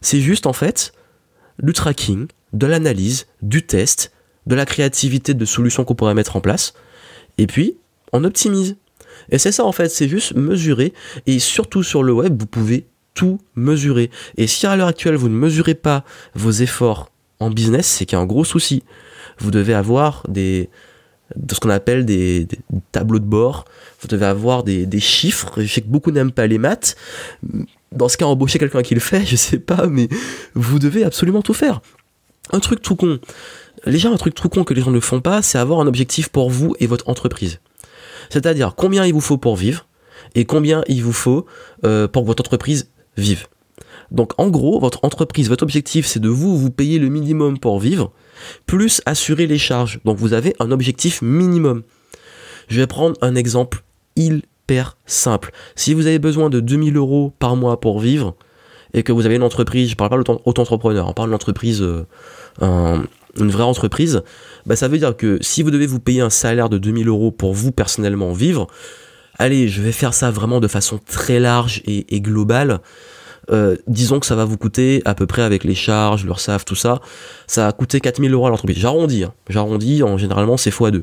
C'est 0.00 0.20
juste 0.20 0.46
en 0.46 0.52
fait 0.52 0.92
du 1.62 1.72
tracking, 1.72 2.28
de 2.52 2.66
l'analyse, 2.66 3.26
du 3.42 3.66
test, 3.66 4.12
de 4.46 4.54
la 4.54 4.64
créativité 4.64 5.34
de 5.34 5.44
solutions 5.44 5.84
qu'on 5.84 5.94
pourrait 5.94 6.14
mettre 6.14 6.36
en 6.36 6.40
place 6.40 6.74
et 7.36 7.46
puis 7.46 7.76
on 8.12 8.24
optimise. 8.24 8.76
Et 9.30 9.38
c'est 9.38 9.52
ça 9.52 9.64
en 9.64 9.72
fait, 9.72 9.88
c'est 9.88 10.08
juste 10.08 10.34
mesurer 10.34 10.92
et 11.26 11.38
surtout 11.38 11.82
sur 11.82 12.02
le 12.02 12.12
web, 12.12 12.38
vous 12.38 12.46
pouvez 12.46 12.86
tout 13.14 13.40
mesurer. 13.56 14.10
Et 14.36 14.46
si 14.46 14.66
à 14.66 14.76
l'heure 14.76 14.88
actuelle 14.88 15.16
vous 15.16 15.28
ne 15.28 15.34
mesurez 15.34 15.74
pas 15.74 16.04
vos 16.34 16.50
efforts 16.50 17.10
en 17.40 17.50
business, 17.50 17.86
c'est 17.86 18.06
qu'il 18.06 18.16
y 18.16 18.20
a 18.20 18.22
un 18.22 18.26
gros 18.26 18.44
souci. 18.44 18.84
Vous 19.38 19.50
devez 19.50 19.74
avoir 19.74 20.24
des, 20.28 20.70
de 21.36 21.54
ce 21.54 21.60
qu'on 21.60 21.70
appelle 21.70 22.04
des, 22.04 22.46
tableaux 22.92 23.18
de 23.18 23.24
bord. 23.24 23.64
Vous 24.00 24.08
devez 24.08 24.26
avoir 24.26 24.62
des, 24.62 25.00
chiffres. 25.00 25.52
Je 25.60 25.66
sais 25.66 25.80
que 25.80 25.88
beaucoup 25.88 26.10
n'aiment 26.10 26.32
pas 26.32 26.46
les 26.46 26.58
maths. 26.58 26.96
Dans 27.92 28.08
ce 28.08 28.16
cas, 28.16 28.26
embaucher 28.26 28.58
quelqu'un 28.58 28.82
qui 28.82 28.94
le 28.94 29.00
fait, 29.00 29.24
je 29.24 29.36
sais 29.36 29.58
pas, 29.58 29.86
mais 29.86 30.08
vous 30.54 30.78
devez 30.78 31.04
absolument 31.04 31.42
tout 31.42 31.54
faire. 31.54 31.80
Un 32.52 32.60
truc 32.60 32.82
tout 32.82 32.96
con. 32.96 33.18
Déjà, 33.86 34.10
un 34.10 34.16
truc 34.16 34.34
tout 34.34 34.48
con 34.48 34.64
que 34.64 34.74
les 34.74 34.82
gens 34.82 34.90
ne 34.90 35.00
font 35.00 35.20
pas, 35.20 35.42
c'est 35.42 35.58
avoir 35.58 35.80
un 35.80 35.86
objectif 35.86 36.28
pour 36.28 36.50
vous 36.50 36.74
et 36.80 36.86
votre 36.86 37.08
entreprise. 37.08 37.60
C'est-à-dire 38.30 38.74
combien 38.74 39.06
il 39.06 39.12
vous 39.12 39.20
faut 39.20 39.38
pour 39.38 39.56
vivre 39.56 39.86
et 40.34 40.44
combien 40.44 40.82
il 40.88 41.02
vous 41.02 41.12
faut 41.12 41.46
euh, 41.84 42.08
pour 42.08 42.22
que 42.22 42.26
votre 42.26 42.42
entreprise 42.42 42.90
vive. 43.16 43.46
Donc 44.10 44.32
en 44.38 44.48
gros, 44.48 44.80
votre 44.80 45.04
entreprise, 45.04 45.48
votre 45.48 45.62
objectif, 45.62 46.06
c'est 46.06 46.20
de 46.20 46.28
vous, 46.28 46.58
vous 46.58 46.70
payer 46.70 46.98
le 46.98 47.08
minimum 47.08 47.58
pour 47.58 47.78
vivre 47.80 48.12
plus 48.66 49.00
assurer 49.06 49.46
les 49.46 49.58
charges. 49.58 50.00
Donc 50.04 50.18
vous 50.18 50.32
avez 50.32 50.54
un 50.60 50.70
objectif 50.70 51.22
minimum. 51.22 51.82
Je 52.68 52.80
vais 52.80 52.86
prendre 52.86 53.16
un 53.22 53.34
exemple 53.34 53.82
hyper 54.16 54.96
simple. 55.06 55.52
Si 55.76 55.94
vous 55.94 56.06
avez 56.06 56.18
besoin 56.18 56.50
de 56.50 56.60
2000 56.60 56.96
euros 56.96 57.32
par 57.38 57.56
mois 57.56 57.80
pour 57.80 58.00
vivre, 58.00 58.34
et 58.94 59.02
que 59.02 59.12
vous 59.12 59.26
avez 59.26 59.36
une 59.36 59.42
entreprise, 59.42 59.90
je 59.90 59.96
parle 59.96 60.10
pas 60.10 60.16
d'auto-entrepreneur, 60.16 61.06
on 61.08 61.12
parle 61.12 61.28
d'une 61.28 61.34
entreprise, 61.34 61.82
euh, 61.82 62.98
une 63.38 63.50
vraie 63.50 63.64
entreprise, 63.64 64.22
bah 64.64 64.76
ça 64.76 64.88
veut 64.88 64.98
dire 64.98 65.16
que 65.16 65.38
si 65.42 65.62
vous 65.62 65.70
devez 65.70 65.86
vous 65.86 66.00
payer 66.00 66.22
un 66.22 66.30
salaire 66.30 66.68
de 66.68 66.78
2000 66.78 67.08
euros 67.08 67.30
pour 67.30 67.52
vous 67.52 67.70
personnellement 67.70 68.32
vivre, 68.32 68.66
allez, 69.38 69.68
je 69.68 69.82
vais 69.82 69.92
faire 69.92 70.14
ça 70.14 70.30
vraiment 70.30 70.60
de 70.60 70.68
façon 70.68 70.98
très 71.04 71.38
large 71.38 71.82
et 71.86 72.20
globale, 72.20 72.80
euh, 73.50 73.76
disons 73.86 74.20
que 74.20 74.26
ça 74.26 74.34
va 74.34 74.44
vous 74.44 74.58
coûter 74.58 75.02
à 75.04 75.14
peu 75.14 75.26
près 75.26 75.42
avec 75.42 75.64
les 75.64 75.74
charges, 75.74 76.24
l'URSSAF, 76.24 76.64
tout 76.64 76.74
ça, 76.74 77.00
ça 77.46 77.66
va 77.66 77.72
coûter 77.72 78.00
4000 78.00 78.32
euros 78.32 78.46
à 78.46 78.50
l'entreprise. 78.50 78.78
J'arrondis, 78.78 79.24
hein. 79.24 79.32
j'arrondis, 79.48 80.02
en 80.02 80.18
généralement 80.18 80.56
c'est 80.56 80.70
x2. 80.70 81.02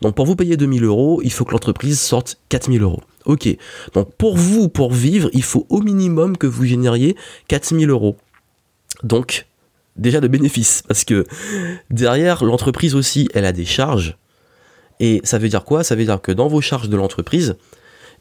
Donc 0.00 0.14
pour 0.14 0.26
vous 0.26 0.36
payer 0.36 0.56
2000 0.56 0.84
euros, 0.84 1.20
il 1.24 1.32
faut 1.32 1.44
que 1.44 1.52
l'entreprise 1.52 2.00
sorte 2.00 2.38
4000 2.48 2.82
euros. 2.82 3.02
Ok, 3.24 3.48
donc 3.94 4.14
pour 4.16 4.36
vous, 4.36 4.68
pour 4.68 4.92
vivre, 4.92 5.28
il 5.32 5.42
faut 5.42 5.66
au 5.68 5.80
minimum 5.80 6.36
que 6.36 6.46
vous 6.46 6.64
génériez 6.64 7.16
4000 7.48 7.90
euros. 7.90 8.16
Donc 9.02 9.46
déjà 9.96 10.20
de 10.20 10.28
bénéfices, 10.28 10.82
parce 10.86 11.04
que 11.04 11.26
derrière 11.90 12.44
l'entreprise 12.44 12.94
aussi, 12.94 13.28
elle 13.34 13.44
a 13.44 13.52
des 13.52 13.64
charges. 13.64 14.16
Et 15.00 15.20
ça 15.24 15.38
veut 15.38 15.48
dire 15.48 15.64
quoi? 15.64 15.82
Ça 15.82 15.94
veut 15.94 16.04
dire 16.04 16.20
que 16.20 16.32
dans 16.32 16.48
vos 16.48 16.60
charges 16.60 16.88
de 16.88 16.96
l'entreprise, 16.96 17.56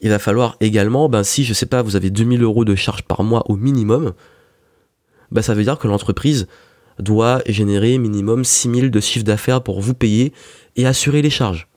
il 0.02 0.10
va 0.10 0.20
falloir 0.20 0.58
également, 0.60 1.10
ben, 1.10 1.24
si 1.24 1.44
je 1.44 1.54
sais 1.54 1.66
pas, 1.66 1.82
vous 1.82 1.96
avez 1.96 2.10
2000 2.10 2.42
euros 2.42 2.66
de 2.66 2.76
charges 2.76 3.04
par 3.04 3.24
mois 3.24 3.44
au 3.50 3.56
minimum, 3.56 4.14
ben, 5.32 5.42
ça 5.42 5.54
veut 5.54 5.64
dire 5.64 5.78
que 5.78 5.88
l'entreprise 5.88 6.48
doit 7.00 7.42
générer 7.46 7.98
minimum 7.98 8.44
6000 8.44 8.92
de 8.92 9.00
chiffre 9.00 9.26
d'affaires 9.26 9.62
pour 9.62 9.80
vous 9.80 9.94
payer 9.94 10.34
et 10.76 10.86
assurer 10.86 11.22
les 11.22 11.30
charges. 11.30 11.68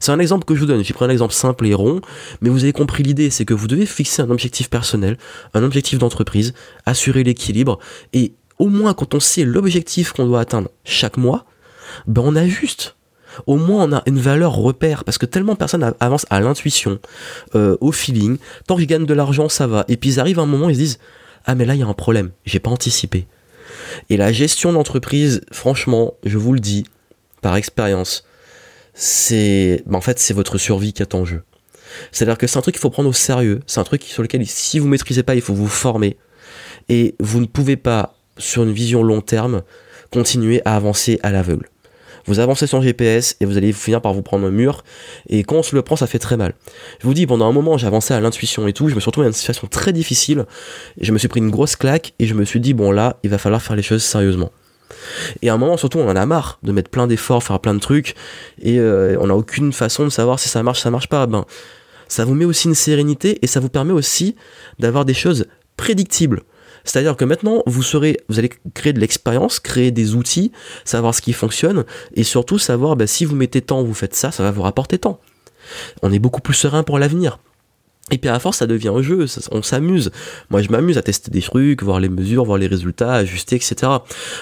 C'est 0.00 0.12
un 0.12 0.18
exemple 0.18 0.44
que 0.44 0.54
je 0.54 0.60
vous 0.60 0.66
donne, 0.66 0.84
j'ai 0.84 0.92
pris 0.92 1.04
un 1.04 1.10
exemple 1.10 1.32
simple 1.32 1.66
et 1.66 1.72
rond, 1.72 2.00
mais 2.40 2.50
vous 2.50 2.64
avez 2.64 2.72
compris 2.72 3.02
l'idée, 3.02 3.30
c'est 3.30 3.44
que 3.44 3.54
vous 3.54 3.66
devez 3.66 3.86
fixer 3.86 4.20
un 4.20 4.30
objectif 4.30 4.68
personnel, 4.68 5.16
un 5.54 5.62
objectif 5.62 5.98
d'entreprise, 5.98 6.52
assurer 6.84 7.24
l'équilibre, 7.24 7.78
et 8.12 8.34
au 8.58 8.68
moins 8.68 8.92
quand 8.92 9.14
on 9.14 9.20
sait 9.20 9.44
l'objectif 9.44 10.12
qu'on 10.12 10.26
doit 10.26 10.40
atteindre 10.40 10.68
chaque 10.84 11.16
mois, 11.16 11.46
ben 12.06 12.22
on 12.24 12.36
ajuste 12.36 12.95
au 13.46 13.56
moins 13.56 13.84
on 13.84 13.92
a 13.92 14.02
une 14.06 14.18
valeur 14.18 14.54
repère 14.54 15.04
parce 15.04 15.18
que 15.18 15.26
tellement 15.26 15.56
personne 15.56 15.94
avance 16.00 16.26
à 16.30 16.40
l'intuition, 16.40 16.98
euh, 17.54 17.76
au 17.80 17.92
feeling. 17.92 18.38
Tant 18.66 18.76
qu'ils 18.76 18.86
gagnent 18.86 19.06
de 19.06 19.14
l'argent, 19.14 19.48
ça 19.48 19.66
va. 19.66 19.84
Et 19.88 19.96
puis 19.96 20.10
ils 20.10 20.20
arrivent 20.20 20.38
à 20.38 20.42
un 20.42 20.46
moment, 20.46 20.68
ils 20.68 20.76
se 20.76 20.80
disent 20.80 20.98
ah 21.44 21.54
mais 21.54 21.64
là 21.64 21.74
il 21.74 21.80
y 21.80 21.82
a 21.82 21.86
un 21.86 21.94
problème, 21.94 22.30
j'ai 22.44 22.58
pas 22.58 22.70
anticipé. 22.70 23.26
Et 24.10 24.16
la 24.16 24.32
gestion 24.32 24.72
d'entreprise, 24.72 25.42
franchement, 25.52 26.14
je 26.24 26.38
vous 26.38 26.52
le 26.52 26.60
dis 26.60 26.84
par 27.42 27.56
expérience, 27.56 28.24
c'est 28.94 29.82
ben, 29.86 29.98
en 29.98 30.00
fait 30.00 30.18
c'est 30.18 30.34
votre 30.34 30.58
survie 30.58 30.92
qui 30.92 31.02
est 31.02 31.14
en 31.14 31.24
jeu. 31.24 31.42
C'est-à-dire 32.12 32.36
que 32.36 32.46
c'est 32.46 32.58
un 32.58 32.62
truc 32.62 32.74
qu'il 32.74 32.80
faut 32.80 32.90
prendre 32.90 33.08
au 33.08 33.14
sérieux, 33.14 33.60
c'est 33.66 33.80
un 33.80 33.84
truc 33.84 34.02
sur 34.02 34.22
lequel 34.22 34.46
si 34.46 34.78
vous 34.78 34.88
maîtrisez 34.88 35.22
pas, 35.22 35.34
il 35.34 35.40
faut 35.40 35.54
vous 35.54 35.68
former 35.68 36.16
et 36.88 37.14
vous 37.20 37.40
ne 37.40 37.46
pouvez 37.46 37.76
pas 37.76 38.14
sur 38.38 38.62
une 38.62 38.72
vision 38.72 39.02
long 39.02 39.20
terme 39.20 39.62
continuer 40.10 40.62
à 40.64 40.76
avancer 40.76 41.18
à 41.22 41.30
l'aveugle 41.30 41.68
vous 42.26 42.40
avancez 42.40 42.66
sur 42.66 42.82
GPS 42.82 43.36
et 43.40 43.44
vous 43.44 43.56
allez 43.56 43.72
finir 43.72 44.00
par 44.00 44.12
vous 44.12 44.22
prendre 44.22 44.46
un 44.46 44.50
mur. 44.50 44.84
Et 45.28 45.44
quand 45.44 45.56
on 45.56 45.62
se 45.62 45.74
le 45.74 45.82
prend, 45.82 45.96
ça 45.96 46.06
fait 46.06 46.18
très 46.18 46.36
mal. 46.36 46.54
Je 47.00 47.06
vous 47.06 47.14
dis, 47.14 47.26
pendant 47.26 47.48
un 47.48 47.52
moment, 47.52 47.78
j'avançais 47.78 48.14
à 48.14 48.20
l'intuition 48.20 48.66
et 48.66 48.72
tout. 48.72 48.88
Je 48.88 48.94
me 48.94 49.00
suis 49.00 49.08
retrouvé 49.08 49.26
dans 49.26 49.30
une 49.30 49.36
situation 49.36 49.68
très 49.68 49.92
difficile. 49.92 50.46
Je 51.00 51.12
me 51.12 51.18
suis 51.18 51.28
pris 51.28 51.40
une 51.40 51.50
grosse 51.50 51.76
claque 51.76 52.14
et 52.18 52.26
je 52.26 52.34
me 52.34 52.44
suis 52.44 52.60
dit, 52.60 52.74
bon 52.74 52.90
là, 52.90 53.18
il 53.22 53.30
va 53.30 53.38
falloir 53.38 53.62
faire 53.62 53.76
les 53.76 53.82
choses 53.82 54.02
sérieusement. 54.02 54.50
Et 55.42 55.48
à 55.48 55.54
un 55.54 55.58
moment, 55.58 55.76
surtout, 55.76 55.98
on 55.98 56.08
en 56.08 56.16
a 56.16 56.26
marre 56.26 56.58
de 56.62 56.72
mettre 56.72 56.90
plein 56.90 57.06
d'efforts, 57.06 57.42
faire 57.42 57.60
plein 57.60 57.74
de 57.74 57.80
trucs, 57.80 58.14
et 58.60 58.78
euh, 58.78 59.16
on 59.20 59.28
n'a 59.28 59.34
aucune 59.34 59.72
façon 59.72 60.04
de 60.04 60.10
savoir 60.10 60.38
si 60.38 60.48
ça 60.48 60.62
marche, 60.62 60.80
ça 60.80 60.90
marche 60.90 61.08
pas. 61.08 61.26
Ben, 61.26 61.44
ça 62.08 62.24
vous 62.24 62.34
met 62.34 62.44
aussi 62.44 62.68
une 62.68 62.74
sérénité 62.74 63.38
et 63.42 63.46
ça 63.46 63.60
vous 63.60 63.68
permet 63.68 63.92
aussi 63.92 64.36
d'avoir 64.78 65.04
des 65.04 65.14
choses 65.14 65.46
prédictibles. 65.76 66.42
C'est-à-dire 66.86 67.16
que 67.16 67.24
maintenant, 67.24 67.62
vous 67.66 67.82
serez, 67.82 68.18
vous 68.28 68.38
allez 68.38 68.50
créer 68.74 68.92
de 68.92 69.00
l'expérience, 69.00 69.60
créer 69.60 69.90
des 69.90 70.14
outils, 70.14 70.52
savoir 70.84 71.14
ce 71.14 71.20
qui 71.20 71.32
fonctionne, 71.32 71.84
et 72.14 72.22
surtout 72.22 72.58
savoir 72.58 72.96
bah, 72.96 73.06
si 73.06 73.24
vous 73.24 73.36
mettez 73.36 73.60
tant, 73.60 73.82
vous 73.82 73.94
faites 73.94 74.14
ça, 74.14 74.30
ça 74.30 74.42
va 74.42 74.50
vous 74.50 74.62
rapporter 74.62 74.98
tant. 74.98 75.20
On 76.02 76.12
est 76.12 76.18
beaucoup 76.18 76.40
plus 76.40 76.54
serein 76.54 76.82
pour 76.82 76.98
l'avenir. 76.98 77.38
Et 78.12 78.18
puis 78.18 78.30
à 78.30 78.38
force, 78.38 78.58
ça 78.58 78.66
devient 78.66 78.88
un 78.88 79.02
jeu, 79.02 79.26
on 79.50 79.62
s'amuse. 79.62 80.12
Moi, 80.50 80.62
je 80.62 80.68
m'amuse 80.70 80.96
à 80.96 81.02
tester 81.02 81.30
des 81.30 81.42
trucs, 81.42 81.82
voir 81.82 81.98
les 81.98 82.08
mesures, 82.08 82.44
voir 82.44 82.58
les 82.58 82.68
résultats, 82.68 83.14
ajuster, 83.14 83.56
etc. 83.56 83.92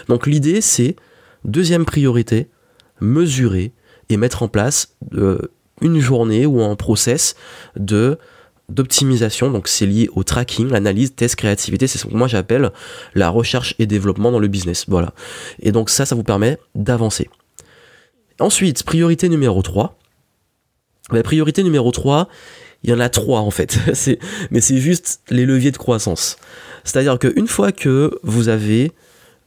Donc 0.08 0.26
l'idée, 0.26 0.60
c'est, 0.60 0.96
deuxième 1.44 1.86
priorité, 1.86 2.48
mesurer 3.00 3.72
et 4.10 4.18
mettre 4.18 4.42
en 4.42 4.48
place 4.48 4.96
euh, 5.14 5.38
une 5.80 5.98
journée 5.98 6.44
ou 6.44 6.62
un 6.62 6.76
process 6.76 7.36
de 7.76 8.18
d'optimisation, 8.68 9.50
donc 9.50 9.68
c'est 9.68 9.86
lié 9.86 10.08
au 10.14 10.22
tracking, 10.22 10.70
l'analyse, 10.70 11.14
test, 11.14 11.36
créativité, 11.36 11.86
c'est 11.86 11.98
ce 11.98 12.06
que 12.06 12.14
moi 12.14 12.28
j'appelle 12.28 12.72
la 13.14 13.28
recherche 13.28 13.74
et 13.78 13.86
développement 13.86 14.32
dans 14.32 14.38
le 14.38 14.48
business. 14.48 14.86
Voilà. 14.88 15.12
Et 15.60 15.72
donc 15.72 15.90
ça, 15.90 16.06
ça 16.06 16.14
vous 16.14 16.24
permet 16.24 16.58
d'avancer. 16.74 17.28
Ensuite, 18.40 18.82
priorité 18.82 19.28
numéro 19.28 19.62
3. 19.62 19.98
La 21.12 21.22
priorité 21.22 21.62
numéro 21.62 21.90
3, 21.90 22.28
il 22.82 22.90
y 22.90 22.92
en 22.92 23.00
a 23.00 23.08
trois 23.08 23.40
en 23.40 23.50
fait, 23.50 23.78
mais 24.50 24.60
c'est 24.60 24.78
juste 24.78 25.20
les 25.30 25.46
leviers 25.46 25.70
de 25.70 25.76
croissance. 25.76 26.36
C'est-à-dire 26.84 27.18
qu'une 27.18 27.48
fois 27.48 27.72
que 27.72 28.18
vous 28.22 28.48
avez 28.48 28.92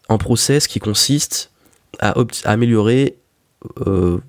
un 0.10 0.18
process 0.18 0.68
qui 0.68 0.80
consiste 0.80 1.52
à, 2.00 2.16
améliorer 2.46 3.18
euh, 3.86 4.20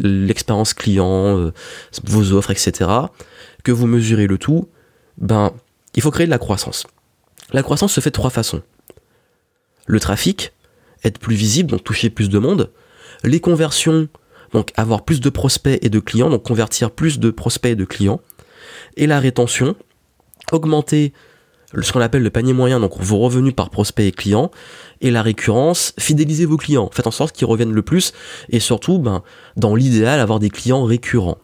l'expérience 0.00 0.74
client, 0.74 1.38
euh, 1.38 1.52
vos 2.04 2.32
offres, 2.32 2.50
etc., 2.50 2.90
que 3.64 3.72
vous 3.72 3.86
mesurez 3.86 4.26
le 4.26 4.38
tout, 4.38 4.68
ben, 5.18 5.52
il 5.94 6.02
faut 6.02 6.10
créer 6.10 6.26
de 6.26 6.30
la 6.30 6.38
croissance. 6.38 6.86
La 7.52 7.62
croissance 7.62 7.92
se 7.92 8.00
fait 8.00 8.10
de 8.10 8.14
trois 8.14 8.30
façons. 8.30 8.62
Le 9.86 10.00
trafic, 10.00 10.52
être 11.04 11.18
plus 11.18 11.36
visible, 11.36 11.70
donc 11.70 11.84
toucher 11.84 12.10
plus 12.10 12.28
de 12.28 12.38
monde. 12.38 12.70
Les 13.24 13.40
conversions, 13.40 14.08
donc 14.52 14.72
avoir 14.76 15.04
plus 15.04 15.20
de 15.20 15.30
prospects 15.30 15.78
et 15.82 15.88
de 15.88 15.98
clients, 15.98 16.30
donc 16.30 16.42
convertir 16.42 16.90
plus 16.90 17.18
de 17.18 17.30
prospects 17.30 17.72
et 17.72 17.76
de 17.76 17.84
clients. 17.84 18.20
Et 18.96 19.06
la 19.06 19.18
rétention, 19.20 19.76
augmenter 20.52 21.12
ce 21.80 21.92
qu'on 21.92 22.00
appelle 22.00 22.22
le 22.22 22.30
panier 22.30 22.52
moyen, 22.52 22.80
donc 22.80 22.98
vos 22.98 23.18
revenus 23.18 23.54
par 23.54 23.70
prospect 23.70 24.08
et 24.08 24.12
client, 24.12 24.50
et 25.00 25.10
la 25.10 25.22
récurrence, 25.22 25.92
fidéliser 25.98 26.46
vos 26.46 26.56
clients, 26.56 26.88
faites 26.92 27.06
en 27.06 27.10
sorte 27.10 27.36
qu'ils 27.36 27.46
reviennent 27.46 27.72
le 27.72 27.82
plus, 27.82 28.12
et 28.48 28.60
surtout, 28.60 28.98
ben, 28.98 29.22
dans 29.56 29.74
l'idéal, 29.74 30.20
avoir 30.20 30.38
des 30.38 30.50
clients 30.50 30.84
récurrents, 30.84 31.38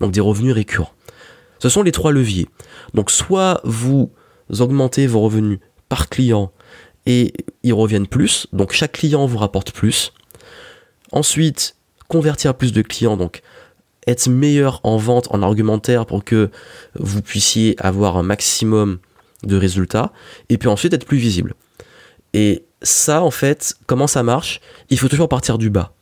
donc 0.00 0.12
des 0.12 0.20
revenus 0.20 0.54
récurrents. 0.54 0.92
Ce 1.58 1.68
sont 1.68 1.82
les 1.82 1.92
trois 1.92 2.12
leviers. 2.12 2.48
Donc 2.94 3.10
soit 3.10 3.60
vous 3.64 4.10
augmentez 4.58 5.06
vos 5.06 5.20
revenus 5.20 5.58
par 5.88 6.08
client 6.08 6.52
et 7.06 7.32
ils 7.62 7.72
reviennent 7.72 8.06
plus, 8.06 8.46
donc 8.52 8.72
chaque 8.72 8.92
client 8.92 9.26
vous 9.26 9.38
rapporte 9.38 9.70
plus. 9.70 10.12
Ensuite, 11.12 11.76
convertir 12.08 12.54
plus 12.54 12.72
de 12.72 12.82
clients, 12.82 13.16
donc 13.16 13.42
être 14.06 14.28
meilleur 14.28 14.80
en 14.84 14.96
vente, 14.96 15.28
en 15.30 15.42
argumentaire 15.42 16.06
pour 16.06 16.24
que 16.24 16.50
vous 16.94 17.22
puissiez 17.22 17.74
avoir 17.78 18.16
un 18.16 18.22
maximum 18.22 18.98
de 19.42 19.56
résultats. 19.56 20.12
Et 20.48 20.58
puis 20.58 20.68
ensuite, 20.68 20.94
être 20.94 21.06
plus 21.06 21.18
visible. 21.18 21.54
Et 22.32 22.64
ça, 22.82 23.22
en 23.22 23.30
fait, 23.30 23.74
comment 23.86 24.06
ça 24.06 24.22
marche? 24.22 24.60
Il 24.90 24.98
faut 24.98 25.08
toujours 25.08 25.28
partir 25.28 25.58
du 25.58 25.70
bas. 25.70 25.95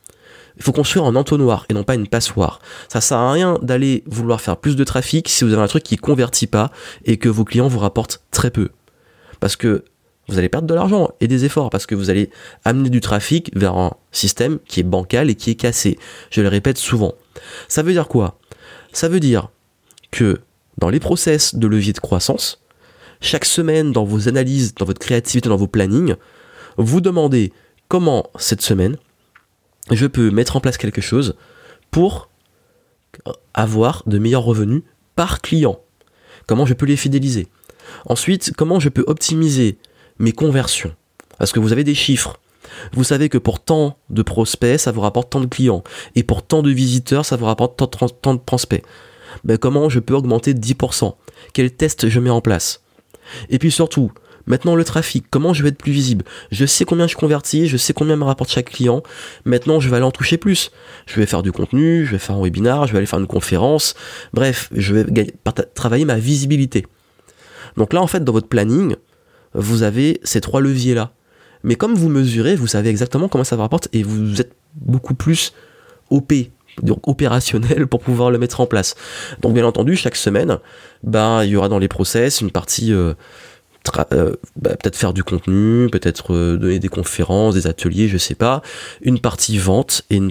Il 0.57 0.63
faut 0.63 0.71
construire 0.71 1.05
en 1.05 1.15
entonnoir 1.15 1.65
et 1.69 1.73
non 1.73 1.83
pas 1.83 1.95
une 1.95 2.07
passoire. 2.07 2.59
Ça 2.87 3.01
sert 3.01 3.17
à 3.17 3.31
rien 3.31 3.59
d'aller 3.61 4.03
vouloir 4.05 4.41
faire 4.41 4.57
plus 4.57 4.75
de 4.75 4.83
trafic 4.83 5.27
si 5.29 5.43
vous 5.43 5.53
avez 5.53 5.61
un 5.61 5.67
truc 5.67 5.83
qui 5.83 5.97
convertit 5.97 6.47
pas 6.47 6.71
et 7.03 7.17
que 7.17 7.29
vos 7.29 7.43
clients 7.43 7.67
vous 7.67 7.79
rapportent 7.79 8.21
très 8.31 8.51
peu. 8.51 8.69
Parce 9.39 9.55
que 9.55 9.83
vous 10.27 10.39
allez 10.39 10.49
perdre 10.49 10.67
de 10.67 10.73
l'argent 10.73 11.09
et 11.19 11.27
des 11.27 11.45
efforts 11.45 11.69
parce 11.69 11.85
que 11.85 11.93
vous 11.93 12.09
allez 12.09 12.29
amener 12.63 12.89
du 12.89 13.01
trafic 13.01 13.51
vers 13.55 13.75
un 13.77 13.91
système 14.11 14.59
qui 14.67 14.79
est 14.79 14.83
bancal 14.83 15.29
et 15.29 15.35
qui 15.35 15.51
est 15.51 15.55
cassé. 15.55 15.99
Je 16.31 16.41
le 16.41 16.47
répète 16.47 16.77
souvent. 16.77 17.13
Ça 17.67 17.83
veut 17.83 17.91
dire 17.91 18.07
quoi? 18.07 18.39
Ça 18.91 19.09
veut 19.09 19.19
dire 19.19 19.49
que 20.11 20.39
dans 20.77 20.89
les 20.89 20.99
process 20.99 21.55
de 21.55 21.67
levier 21.67 21.93
de 21.93 21.99
croissance, 21.99 22.61
chaque 23.21 23.45
semaine 23.45 23.91
dans 23.91 24.03
vos 24.03 24.27
analyses, 24.27 24.73
dans 24.75 24.85
votre 24.85 24.99
créativité, 24.99 25.49
dans 25.49 25.57
vos 25.57 25.67
plannings, 25.67 26.15
vous 26.77 27.01
demandez 27.01 27.53
comment 27.87 28.25
cette 28.37 28.61
semaine 28.61 28.97
je 29.91 30.07
peux 30.07 30.31
mettre 30.31 30.55
en 30.55 30.59
place 30.59 30.77
quelque 30.77 31.01
chose 31.01 31.35
pour 31.91 32.29
avoir 33.53 34.03
de 34.05 34.17
meilleurs 34.17 34.43
revenus 34.43 34.83
par 35.15 35.41
client. 35.41 35.79
Comment 36.47 36.65
je 36.65 36.73
peux 36.73 36.85
les 36.85 36.97
fidéliser? 36.97 37.47
Ensuite, 38.07 38.51
comment 38.55 38.79
je 38.79 38.89
peux 38.89 39.03
optimiser 39.07 39.77
mes 40.19 40.31
conversions? 40.31 40.93
Parce 41.37 41.51
que 41.51 41.59
vous 41.59 41.71
avez 41.71 41.83
des 41.83 41.95
chiffres. 41.95 42.39
Vous 42.93 43.03
savez 43.03 43.29
que 43.29 43.37
pour 43.37 43.59
tant 43.59 43.97
de 44.09 44.21
prospects, 44.21 44.79
ça 44.79 44.91
vous 44.91 45.01
rapporte 45.01 45.29
tant 45.29 45.39
de 45.39 45.45
clients. 45.45 45.83
Et 46.15 46.23
pour 46.23 46.43
tant 46.43 46.61
de 46.61 46.71
visiteurs, 46.71 47.25
ça 47.25 47.35
vous 47.35 47.45
rapporte 47.45 47.77
tant, 47.77 48.33
de 48.33 48.39
prospects. 48.39 48.83
Ben, 49.43 49.57
comment 49.57 49.89
je 49.89 49.99
peux 49.99 50.13
augmenter 50.13 50.53
de 50.53 50.59
10% 50.59 51.15
Quel 51.53 51.71
test 51.71 52.09
je 52.09 52.19
mets 52.19 52.29
en 52.29 52.41
place? 52.41 52.81
Et 53.49 53.59
puis 53.59 53.71
surtout, 53.71 54.11
Maintenant, 54.47 54.75
le 54.75 54.83
trafic, 54.83 55.25
comment 55.29 55.53
je 55.53 55.63
vais 55.63 55.69
être 55.69 55.77
plus 55.77 55.91
visible? 55.91 56.23
Je 56.51 56.65
sais 56.65 56.85
combien 56.85 57.07
je 57.07 57.15
convertis, 57.15 57.67
je 57.67 57.77
sais 57.77 57.93
combien 57.93 58.15
me 58.15 58.23
rapporte 58.23 58.51
chaque 58.51 58.69
client. 58.69 59.01
Maintenant, 59.43 59.79
je 59.79 59.89
vais 59.89 59.95
aller 59.95 60.05
en 60.05 60.11
toucher 60.11 60.37
plus. 60.37 60.71
Je 61.05 61.19
vais 61.19 61.25
faire 61.25 61.43
du 61.43 61.51
contenu, 61.51 62.05
je 62.05 62.11
vais 62.11 62.19
faire 62.19 62.35
un 62.35 62.43
webinar, 62.43 62.87
je 62.87 62.91
vais 62.91 62.99
aller 62.99 63.07
faire 63.07 63.19
une 63.19 63.27
conférence. 63.27 63.95
Bref, 64.33 64.69
je 64.75 64.93
vais 64.93 65.33
travailler 65.73 66.05
ma 66.05 66.17
visibilité. 66.17 66.85
Donc 67.77 67.93
là, 67.93 68.01
en 68.01 68.07
fait, 68.07 68.23
dans 68.23 68.33
votre 68.33 68.47
planning, 68.47 68.95
vous 69.53 69.83
avez 69.83 70.19
ces 70.23 70.41
trois 70.41 70.61
leviers-là. 70.61 71.11
Mais 71.63 71.75
comme 71.75 71.95
vous 71.95 72.09
mesurez, 72.09 72.55
vous 72.55 72.67
savez 72.67 72.89
exactement 72.89 73.27
comment 73.27 73.43
ça 73.43 73.55
vous 73.55 73.63
rapporte 73.63 73.87
et 73.91 74.03
vous 74.03 74.39
êtes 74.39 74.53
beaucoup 74.75 75.15
plus 75.15 75.53
OP, 76.11 76.33
donc 76.83 77.07
opérationnel 77.07 77.87
pour 77.89 78.01
pouvoir 78.01 78.29
le 78.29 78.37
mettre 78.37 78.61
en 78.61 78.67
place. 78.67 78.95
Donc 79.41 79.53
bien 79.53 79.65
entendu, 79.65 79.95
chaque 79.95 80.15
semaine, 80.15 80.59
ben, 81.03 81.43
il 81.43 81.49
y 81.49 81.55
aura 81.55 81.69
dans 81.69 81.79
les 81.79 81.87
process 81.87 82.41
une 82.41 82.51
partie 82.51 82.93
euh, 82.93 83.13
euh, 84.13 84.35
bah, 84.55 84.71
peut-être 84.71 84.95
faire 84.95 85.13
du 85.13 85.23
contenu, 85.23 85.89
peut-être 85.89 86.33
euh, 86.33 86.57
donner 86.57 86.79
des 86.79 86.87
conférences, 86.87 87.55
des 87.55 87.67
ateliers, 87.67 88.07
je 88.07 88.17
sais 88.17 88.35
pas. 88.35 88.61
Une 89.01 89.19
partie 89.19 89.57
vente 89.57 90.03
et 90.09 90.21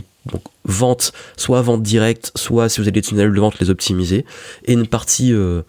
vente, 0.65 1.13
soit 1.37 1.61
vente 1.63 1.83
directe, 1.83 2.33
soit 2.35 2.69
si 2.69 2.81
vous 2.81 2.85
avez 2.85 2.93
des 2.93 3.03
tunnels 3.03 3.33
de 3.33 3.41
vente, 3.41 3.59
les 3.61 3.71
optimiser. 3.71 4.25
Et 4.65 4.73
une 4.73 4.87
partie 4.87 5.33
euh, 5.33 5.63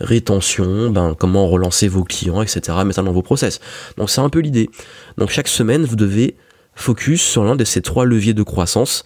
rétention, 0.00 0.90
ben, 0.90 1.14
comment 1.18 1.48
relancer 1.48 1.88
vos 1.88 2.04
clients, 2.04 2.42
etc. 2.42 2.60
mettre 2.84 3.02
dans 3.02 3.12
vos 3.12 3.22
process. 3.22 3.60
Donc 3.96 4.10
c'est 4.10 4.20
un 4.20 4.30
peu 4.30 4.40
l'idée. 4.40 4.70
Donc 5.18 5.30
chaque 5.30 5.48
semaine, 5.48 5.84
vous 5.84 5.96
devez 5.96 6.36
focus 6.74 7.22
sur 7.22 7.44
l'un 7.44 7.56
de 7.56 7.64
ces 7.64 7.82
trois 7.82 8.04
leviers 8.04 8.34
de 8.34 8.42
croissance, 8.42 9.04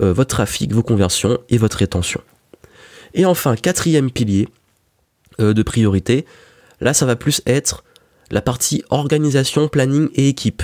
votre 0.00 0.36
trafic, 0.36 0.72
vos 0.72 0.82
conversions 0.82 1.38
et 1.50 1.58
votre 1.58 1.76
rétention. 1.76 2.22
Et 3.12 3.26
enfin, 3.26 3.56
quatrième 3.56 4.10
pilier 4.10 4.48
de 5.38 5.62
priorité, 5.62 6.24
Là, 6.80 6.94
ça 6.94 7.06
va 7.06 7.16
plus 7.16 7.42
être 7.46 7.84
la 8.30 8.40
partie 8.40 8.82
organisation, 8.90 9.68
planning 9.68 10.08
et 10.14 10.28
équipe. 10.28 10.62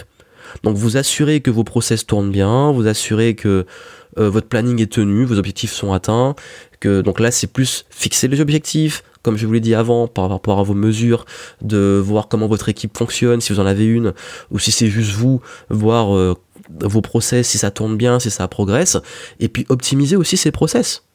Donc 0.62 0.76
vous 0.76 0.96
assurez 0.96 1.40
que 1.40 1.50
vos 1.50 1.64
process 1.64 2.06
tournent 2.06 2.30
bien, 2.30 2.70
vous 2.70 2.86
assurez 2.86 3.34
que 3.34 3.66
euh, 4.18 4.30
votre 4.30 4.48
planning 4.48 4.80
est 4.80 4.92
tenu, 4.92 5.24
vos 5.24 5.38
objectifs 5.38 5.72
sont 5.72 5.92
atteints, 5.92 6.34
que 6.80 7.00
donc 7.00 7.20
là 7.20 7.30
c'est 7.30 7.48
plus 7.48 7.84
fixer 7.90 8.28
les 8.28 8.40
objectifs, 8.40 9.02
comme 9.22 9.36
je 9.36 9.46
vous 9.46 9.52
l'ai 9.52 9.60
dit 9.60 9.74
avant, 9.74 10.06
par 10.06 10.30
rapport 10.30 10.60
à 10.60 10.62
vos 10.62 10.74
mesures, 10.74 11.26
de 11.62 12.00
voir 12.02 12.28
comment 12.28 12.46
votre 12.46 12.68
équipe 12.68 12.96
fonctionne, 12.96 13.40
si 13.40 13.52
vous 13.52 13.60
en 13.60 13.66
avez 13.66 13.84
une, 13.84 14.14
ou 14.50 14.58
si 14.58 14.70
c'est 14.70 14.88
juste 14.88 15.12
vous, 15.12 15.40
voir 15.68 16.16
euh, 16.16 16.34
vos 16.80 17.00
process, 17.00 17.48
si 17.48 17.58
ça 17.58 17.70
tourne 17.70 17.96
bien, 17.96 18.20
si 18.20 18.30
ça 18.30 18.46
progresse, 18.48 18.96
et 19.40 19.48
puis 19.48 19.66
optimiser 19.68 20.16
aussi 20.16 20.36
ces 20.36 20.52
process. 20.52 21.05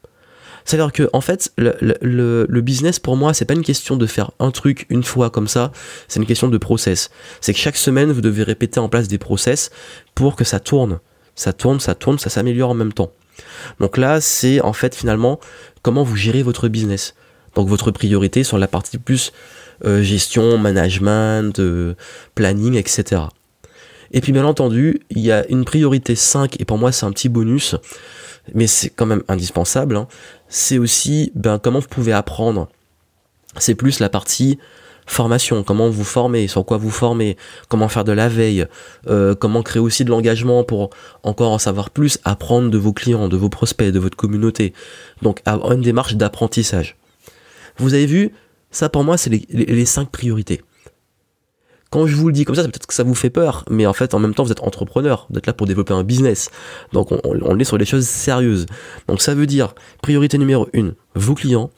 C'est-à-dire 0.66 0.92
que, 0.92 1.10
en 1.14 1.22
fait, 1.22 1.52
le, 1.58 2.62
business 2.62 3.00
pour 3.00 3.18
moi, 3.18 3.34
c'est 3.34 3.46
pas 3.46 3.54
une 3.54 3.64
question 3.64 3.98
de 3.98 4.06
faire 4.06 4.32
un 4.40 4.52
truc 4.52 4.86
une 4.90 5.04
fois 5.04 5.30
comme 5.30 5.48
ça, 5.48 5.72
c'est 6.08 6.20
une 6.20 6.26
question 6.26 6.48
de 6.48 6.58
process. 6.58 7.10
C'est 7.40 7.54
que 7.54 7.60
chaque 7.60 7.78
semaine, 7.78 8.12
vous 8.12 8.22
devez 8.22 8.44
répéter 8.44 8.80
en 8.80 8.90
place 8.90 9.08
des 9.08 9.18
process 9.18 9.72
pour 10.16 10.36
que 10.36 10.44
ça 10.44 10.60
tourne. 10.60 11.00
Ça 11.36 11.54
tourne, 11.54 11.80
ça 11.80 11.96
tourne, 11.96 12.20
ça 12.20 12.30
s'améliore 12.30 12.70
en 12.70 12.76
même 12.76 12.94
temps. 12.94 13.12
Donc 13.80 13.98
là, 13.98 14.22
c'est 14.22 14.62
en 14.62 14.74
fait 14.74 14.96
finalement 14.96 15.40
comment 15.82 16.04
vous 16.04 16.16
gérez 16.16 16.44
votre 16.44 16.68
business. 16.68 17.16
Donc 17.56 17.68
votre 17.68 17.92
priorité 17.92 18.44
sur 18.44 18.58
la 18.58 18.68
partie 18.68 18.98
plus 18.98 19.34
euh, 19.86 20.02
gestion, 20.04 20.58
management, 20.58 21.60
euh, 21.60 21.96
planning, 22.36 22.76
etc. 22.76 23.24
Et 24.12 24.22
puis 24.22 24.32
bien 24.32 24.46
entendu, 24.46 25.02
il 25.10 25.20
y 25.20 25.32
a 25.32 25.48
une 25.50 25.66
priorité 25.66 26.16
5, 26.16 26.60
et 26.60 26.66
pour 26.66 26.78
moi 26.78 26.92
c'est 26.92 27.06
un 27.06 27.12
petit 27.12 27.30
bonus, 27.30 27.76
mais 28.54 28.68
c'est 28.68 28.90
quand 28.90 29.06
même 29.06 29.24
indispensable, 29.28 29.96
hein. 29.96 30.08
c'est 30.48 30.78
aussi 30.78 31.32
ben, 31.36 31.60
comment 31.60 31.80
vous 31.80 31.88
pouvez 31.88 32.14
apprendre. 32.14 32.70
C'est 33.58 33.76
plus 33.76 34.00
la 34.00 34.10
partie 34.10 34.58
formation, 35.06 35.64
comment 35.64 35.90
vous 35.90 36.04
former, 36.04 36.48
sur 36.48 36.66
quoi 36.66 36.78
vous 36.78 36.90
former, 36.90 37.38
comment 37.68 37.90
faire 37.90 38.04
de 38.04 38.12
la 38.12 38.30
veille, 38.30 38.66
euh, 39.08 39.36
comment 39.36 39.62
créer 39.62 39.82
aussi 39.82 40.06
de 40.06 40.10
l'engagement 40.10 40.64
pour 40.64 40.90
encore 41.24 41.52
en 41.52 41.58
savoir 41.58 41.90
plus, 41.90 42.20
apprendre 42.24 42.70
de 42.70 42.78
vos 42.78 42.94
clients, 42.94 43.28
de 43.28 43.38
vos 43.38 43.50
prospects, 43.50 43.92
de 43.92 44.00
votre 44.00 44.16
communauté. 44.16 44.74
Donc 45.22 45.42
avoir 45.46 45.74
une 45.74 45.82
démarche 45.82 46.16
d'apprentissage. 46.16 46.98
Vous 47.78 47.94
avez 47.94 48.06
vu, 48.06 48.32
ça 48.70 48.90
pour 48.90 49.04
moi 49.04 49.18
c'est 49.18 49.30
les, 49.30 49.46
les 49.50 49.86
cinq 49.86 50.10
priorités 50.10 50.62
quand 51.92 52.08
je 52.08 52.16
vous 52.16 52.28
le 52.28 52.34
dis 52.34 52.46
comme 52.46 52.56
ça, 52.56 52.64
peut-être 52.64 52.88
que 52.88 52.94
ça 52.94 53.04
vous 53.04 53.14
fait 53.14 53.30
peur, 53.30 53.66
mais 53.70 53.86
en 53.86 53.92
fait, 53.92 54.14
en 54.14 54.20
même 54.20 54.34
temps, 54.34 54.44
vous 54.44 54.52
êtes 54.52 54.64
entrepreneur, 54.64 55.28
vous 55.30 55.38
êtes 55.38 55.46
là 55.46 55.54
pour 55.54 55.68
développer 55.68 55.94
un 55.94 56.04
business. 56.04 56.50
Donc, 56.94 57.10
on, 57.12 57.60
est 57.60 57.64
sur 57.66 57.78
des 57.78 57.86
choses 57.86 58.08
sérieuses. 58.08 58.66
Donc, 59.10 59.22
ça 59.22 59.36
veut 59.36 59.46
dire, 59.46 59.76
priorité 60.02 60.38
numéro 60.38 60.70
1, 60.74 60.94
vos 61.16 61.36
clients. 61.36 61.70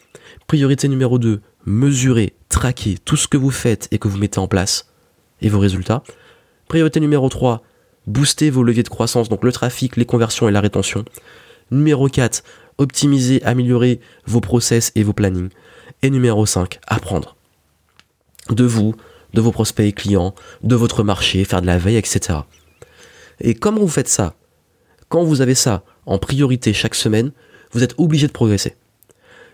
Priorité 0.45 0.88
numéro 0.88 1.17
2, 1.17 1.41
mesurer, 1.65 2.36
traquer 2.47 2.97
tout 3.04 3.17
ce 3.17 3.28
que 3.28 3.38
vous 3.38 3.49
faites 3.49 3.88
et 3.91 3.97
que 3.97 4.08
vous 4.08 4.19
mettez 4.19 4.39
en 4.39 4.47
place 4.47 4.91
et 5.41 5.49
vos 5.49 5.60
résultats. 5.60 6.04
Priorité 6.67 6.99
numéro 6.99 7.28
3, 7.28 7.63
booster 8.06 8.52
vos 8.52 8.63
leviers 8.63 8.84
de 8.84 8.89
croissance, 8.89 9.30
donc 9.30 9.43
le 9.43 9.52
trafic, 9.52 9.97
les 9.97 10.06
conversions 10.06 10.47
et 10.47 10.52
la 10.52 10.62
rétention. 10.62 11.06
Numéro 11.71 12.08
4, 12.08 12.43
optimiser, 12.78 13.41
améliorer 13.43 13.99
vos 14.28 14.41
process 14.41 14.91
et 14.93 15.02
vos 15.02 15.13
plannings. 15.13 15.49
Et 16.04 16.12
numéro 16.12 16.45
5, 16.45 16.80
apprendre 16.86 17.36
de 18.49 18.65
vous, 18.65 18.93
de 19.33 19.41
vos 19.41 19.51
prospects 19.51 19.85
et 19.85 19.93
clients, 19.93 20.33
de 20.63 20.75
votre 20.75 21.03
marché, 21.03 21.43
faire 21.43 21.61
de 21.61 21.67
la 21.67 21.77
veille, 21.77 21.97
etc. 21.97 22.39
Et 23.39 23.53
comment 23.53 23.79
vous 23.79 23.87
faites 23.87 24.07
ça 24.07 24.35
Quand 25.09 25.23
vous 25.23 25.41
avez 25.41 25.55
ça 25.55 25.83
en 26.05 26.17
priorité 26.17 26.73
chaque 26.73 26.95
semaine, 26.95 27.31
vous 27.71 27.83
êtes 27.83 27.95
obligé 27.97 28.27
de 28.27 28.31
progresser. 28.31 28.75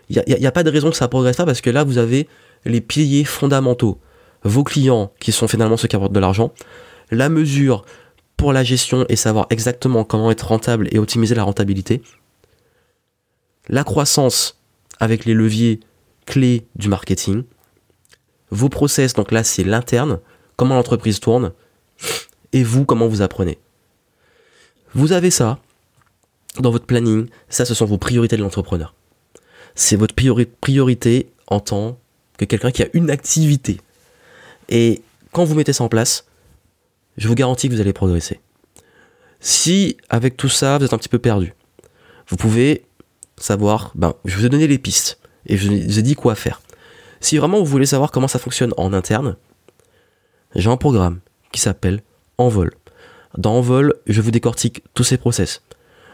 Il 0.08 0.22
n'y 0.26 0.46
a, 0.46 0.52
pas 0.52 0.64
de 0.64 0.70
raison 0.70 0.90
que 0.90 0.96
ça 0.96 1.04
ne 1.04 1.10
progresse 1.10 1.36
pas 1.36 1.46
parce 1.46 1.60
que 1.60 1.70
là, 1.70 1.84
vous 1.84 1.98
avez 1.98 2.28
les 2.64 2.80
piliers 2.80 3.24
fondamentaux. 3.24 3.98
Vos 4.42 4.64
clients, 4.64 5.12
qui 5.20 5.32
sont 5.32 5.46
finalement 5.46 5.76
ceux 5.76 5.86
qui 5.86 5.96
apportent 5.96 6.12
de 6.12 6.20
l'argent, 6.20 6.52
la 7.10 7.28
mesure 7.28 7.84
pour 8.36 8.52
la 8.52 8.64
gestion 8.64 9.04
et 9.08 9.16
savoir 9.16 9.46
exactement 9.50 10.02
comment 10.02 10.30
être 10.30 10.48
rentable 10.48 10.88
et 10.90 10.98
optimiser 10.98 11.34
la 11.34 11.44
rentabilité, 11.44 12.02
la 13.68 13.84
croissance 13.84 14.58
avec 14.98 15.26
les 15.26 15.34
leviers 15.34 15.80
clés 16.26 16.66
du 16.74 16.88
marketing, 16.88 17.44
vos 18.50 18.68
process, 18.68 19.14
donc 19.14 19.32
là 19.32 19.44
c'est 19.44 19.64
l'interne, 19.64 20.20
comment 20.56 20.74
l'entreprise 20.74 21.20
tourne, 21.20 21.52
et 22.52 22.62
vous, 22.62 22.84
comment 22.84 23.06
vous 23.06 23.22
apprenez. 23.22 23.58
Vous 24.94 25.12
avez 25.12 25.30
ça 25.30 25.58
dans 26.58 26.70
votre 26.70 26.86
planning, 26.86 27.28
ça 27.48 27.64
ce 27.64 27.74
sont 27.74 27.86
vos 27.86 27.98
priorités 27.98 28.36
de 28.36 28.42
l'entrepreneur. 28.42 28.94
C'est 29.74 29.96
votre 29.96 30.14
priorité 30.60 31.30
en 31.46 31.60
tant 31.60 31.98
que 32.38 32.44
quelqu'un 32.44 32.72
qui 32.72 32.82
a 32.82 32.88
une 32.92 33.10
activité. 33.10 33.80
Et 34.68 35.02
quand 35.32 35.44
vous 35.44 35.54
mettez 35.54 35.72
ça 35.72 35.84
en 35.84 35.88
place, 35.88 36.26
je 37.16 37.28
vous 37.28 37.34
garantis 37.34 37.68
que 37.68 37.74
vous 37.74 37.80
allez 37.80 37.92
progresser. 37.92 38.40
Si 39.40 39.96
avec 40.08 40.36
tout 40.36 40.48
ça, 40.48 40.78
vous 40.78 40.84
êtes 40.84 40.92
un 40.92 40.98
petit 40.98 41.08
peu 41.08 41.18
perdu, 41.18 41.54
vous 42.28 42.36
pouvez 42.36 42.84
savoir, 43.36 43.92
ben, 43.94 44.14
je 44.24 44.36
vous 44.36 44.46
ai 44.46 44.48
donné 44.48 44.66
les 44.66 44.78
pistes 44.78 45.18
et 45.46 45.56
je 45.56 45.68
vous 45.68 45.98
ai 45.98 46.02
dit 46.02 46.14
quoi 46.14 46.34
faire. 46.34 46.60
Si 47.20 47.36
vraiment 47.36 47.58
vous 47.58 47.66
voulez 47.66 47.86
savoir 47.86 48.10
comment 48.10 48.28
ça 48.28 48.38
fonctionne 48.38 48.72
en 48.76 48.92
interne, 48.92 49.36
j'ai 50.54 50.70
un 50.70 50.76
programme 50.76 51.20
qui 51.52 51.60
s'appelle 51.60 52.02
Envol. 52.38 52.72
Dans 53.36 53.54
Envol, 53.54 53.94
je 54.06 54.20
vous 54.20 54.30
décortique 54.30 54.82
tous 54.94 55.04
ces 55.04 55.18
process. 55.18 55.62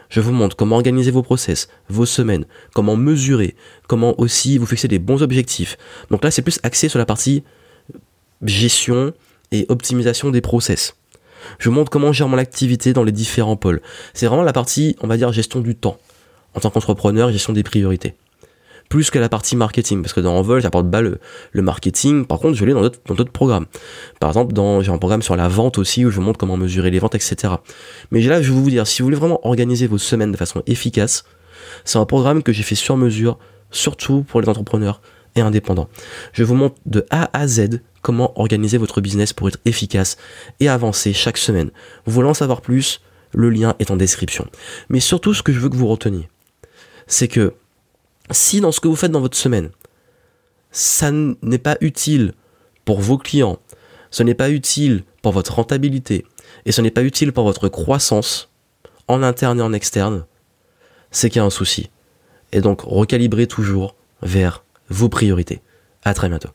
Je 0.09 0.21
vous 0.21 0.31
montre 0.31 0.55
comment 0.55 0.75
organiser 0.75 1.11
vos 1.11 1.23
process, 1.23 1.69
vos 1.89 2.05
semaines, 2.05 2.45
comment 2.73 2.95
mesurer, 2.95 3.55
comment 3.87 4.19
aussi 4.19 4.57
vous 4.57 4.65
fixer 4.65 4.87
des 4.87 4.99
bons 4.99 5.23
objectifs. 5.23 5.77
Donc 6.11 6.23
là, 6.23 6.31
c'est 6.31 6.41
plus 6.41 6.59
axé 6.63 6.87
sur 6.89 6.99
la 6.99 7.05
partie 7.05 7.43
gestion 8.43 9.13
et 9.51 9.65
optimisation 9.69 10.29
des 10.29 10.41
process. 10.41 10.95
Je 11.59 11.69
vous 11.69 11.75
montre 11.75 11.89
comment 11.89 12.11
gère 12.11 12.27
mon 12.27 12.37
activité 12.37 12.93
dans 12.93 13.03
les 13.03 13.11
différents 13.11 13.55
pôles. 13.55 13.81
C'est 14.13 14.27
vraiment 14.27 14.43
la 14.43 14.53
partie, 14.53 14.95
on 15.01 15.07
va 15.07 15.17
dire, 15.17 15.31
gestion 15.31 15.59
du 15.59 15.75
temps. 15.75 15.97
En 16.53 16.59
tant 16.59 16.69
qu'entrepreneur, 16.69 17.31
gestion 17.31 17.53
des 17.53 17.63
priorités. 17.63 18.15
Plus 18.89 19.09
que 19.09 19.19
la 19.19 19.29
partie 19.29 19.55
marketing. 19.55 20.01
Parce 20.01 20.13
que 20.13 20.21
dans 20.21 20.35
Envol, 20.35 20.61
j'apporte 20.61 20.89
pas 20.89 21.01
le, 21.01 21.19
marketing. 21.55 22.25
Par 22.25 22.39
contre, 22.39 22.55
je 22.55 22.65
l'ai 22.65 22.73
dans 22.73 22.81
d'autres 22.81 23.31
programmes. 23.31 23.65
Par 24.19 24.29
exemple, 24.29 24.53
j'ai 24.81 24.91
un 24.91 24.97
programme 24.97 25.21
sur 25.21 25.35
la 25.35 25.47
vente 25.47 25.77
aussi 25.77 26.05
où 26.05 26.09
je 26.09 26.15
vous 26.15 26.21
montre 26.21 26.37
comment 26.37 26.57
mesurer 26.57 26.91
les 26.91 26.99
ventes, 26.99 27.15
etc. 27.15 27.55
Mais 28.11 28.21
là, 28.21 28.41
je 28.41 28.51
vais 28.51 28.59
vous 28.59 28.69
dire, 28.69 28.87
si 28.87 29.01
vous 29.01 29.07
voulez 29.07 29.17
vraiment 29.17 29.45
organiser 29.45 29.87
vos 29.87 29.97
semaines 29.97 30.31
de 30.31 30.37
façon 30.37 30.63
efficace, 30.67 31.25
c'est 31.83 31.97
un 31.97 32.05
programme 32.05 32.43
que 32.43 32.51
j'ai 32.51 32.63
fait 32.63 32.75
sur 32.75 32.97
mesure, 32.97 33.37
surtout 33.71 34.23
pour 34.23 34.41
les 34.41 34.49
entrepreneurs 34.49 35.01
et 35.35 35.41
indépendants. 35.41 35.89
Je 36.33 36.43
vous 36.43 36.55
montre 36.55 36.75
de 36.85 37.05
A 37.09 37.29
à 37.37 37.47
Z 37.47 37.81
comment 38.01 38.39
organiser 38.39 38.77
votre 38.77 39.01
business 39.01 39.33
pour 39.33 39.47
être 39.47 39.59
efficace 39.65 40.17
et 40.59 40.69
avancer 40.69 41.13
chaque 41.13 41.37
semaine. 41.37 41.71
Vous 42.05 42.13
voulez 42.13 42.29
en 42.29 42.33
savoir 42.33 42.61
plus 42.61 43.01
Le 43.33 43.49
lien 43.49 43.75
est 43.79 43.91
en 43.91 43.97
description. 43.97 44.47
Mais 44.89 44.99
surtout, 44.99 45.33
ce 45.33 45.43
que 45.43 45.51
je 45.51 45.59
veux 45.59 45.69
que 45.69 45.75
vous 45.75 45.87
reteniez, 45.87 46.29
c'est 47.07 47.27
que 47.27 47.53
si 48.31 48.61
dans 48.61 48.71
ce 48.71 48.79
que 48.79 48.87
vous 48.87 48.95
faites 48.95 49.11
dans 49.11 49.21
votre 49.21 49.37
semaine, 49.37 49.69
ça 50.71 51.11
n'est 51.11 51.57
pas 51.57 51.77
utile 51.81 52.33
pour 52.85 52.99
vos 52.99 53.17
clients, 53.17 53.59
ce 54.11 54.23
n'est 54.23 54.33
pas 54.33 54.49
utile 54.49 55.03
pour 55.21 55.31
votre 55.31 55.55
rentabilité 55.55 56.25
et 56.65 56.71
ce 56.71 56.81
n'est 56.81 56.91
pas 56.91 57.03
utile 57.03 57.33
pour 57.33 57.43
votre 57.43 57.69
croissance 57.69 58.51
en 59.07 59.23
interne 59.23 59.59
et 59.59 59.63
en 59.63 59.73
externe, 59.73 60.25
c'est 61.11 61.29
qu'il 61.29 61.39
y 61.39 61.43
a 61.43 61.45
un 61.45 61.49
souci. 61.49 61.89
Et 62.51 62.61
donc 62.61 62.81
recalibrez 62.81 63.47
toujours 63.47 63.95
vers 64.21 64.63
vos 64.89 65.09
priorités. 65.09 65.61
À 66.03 66.13
très 66.13 66.29
bientôt. 66.29 66.49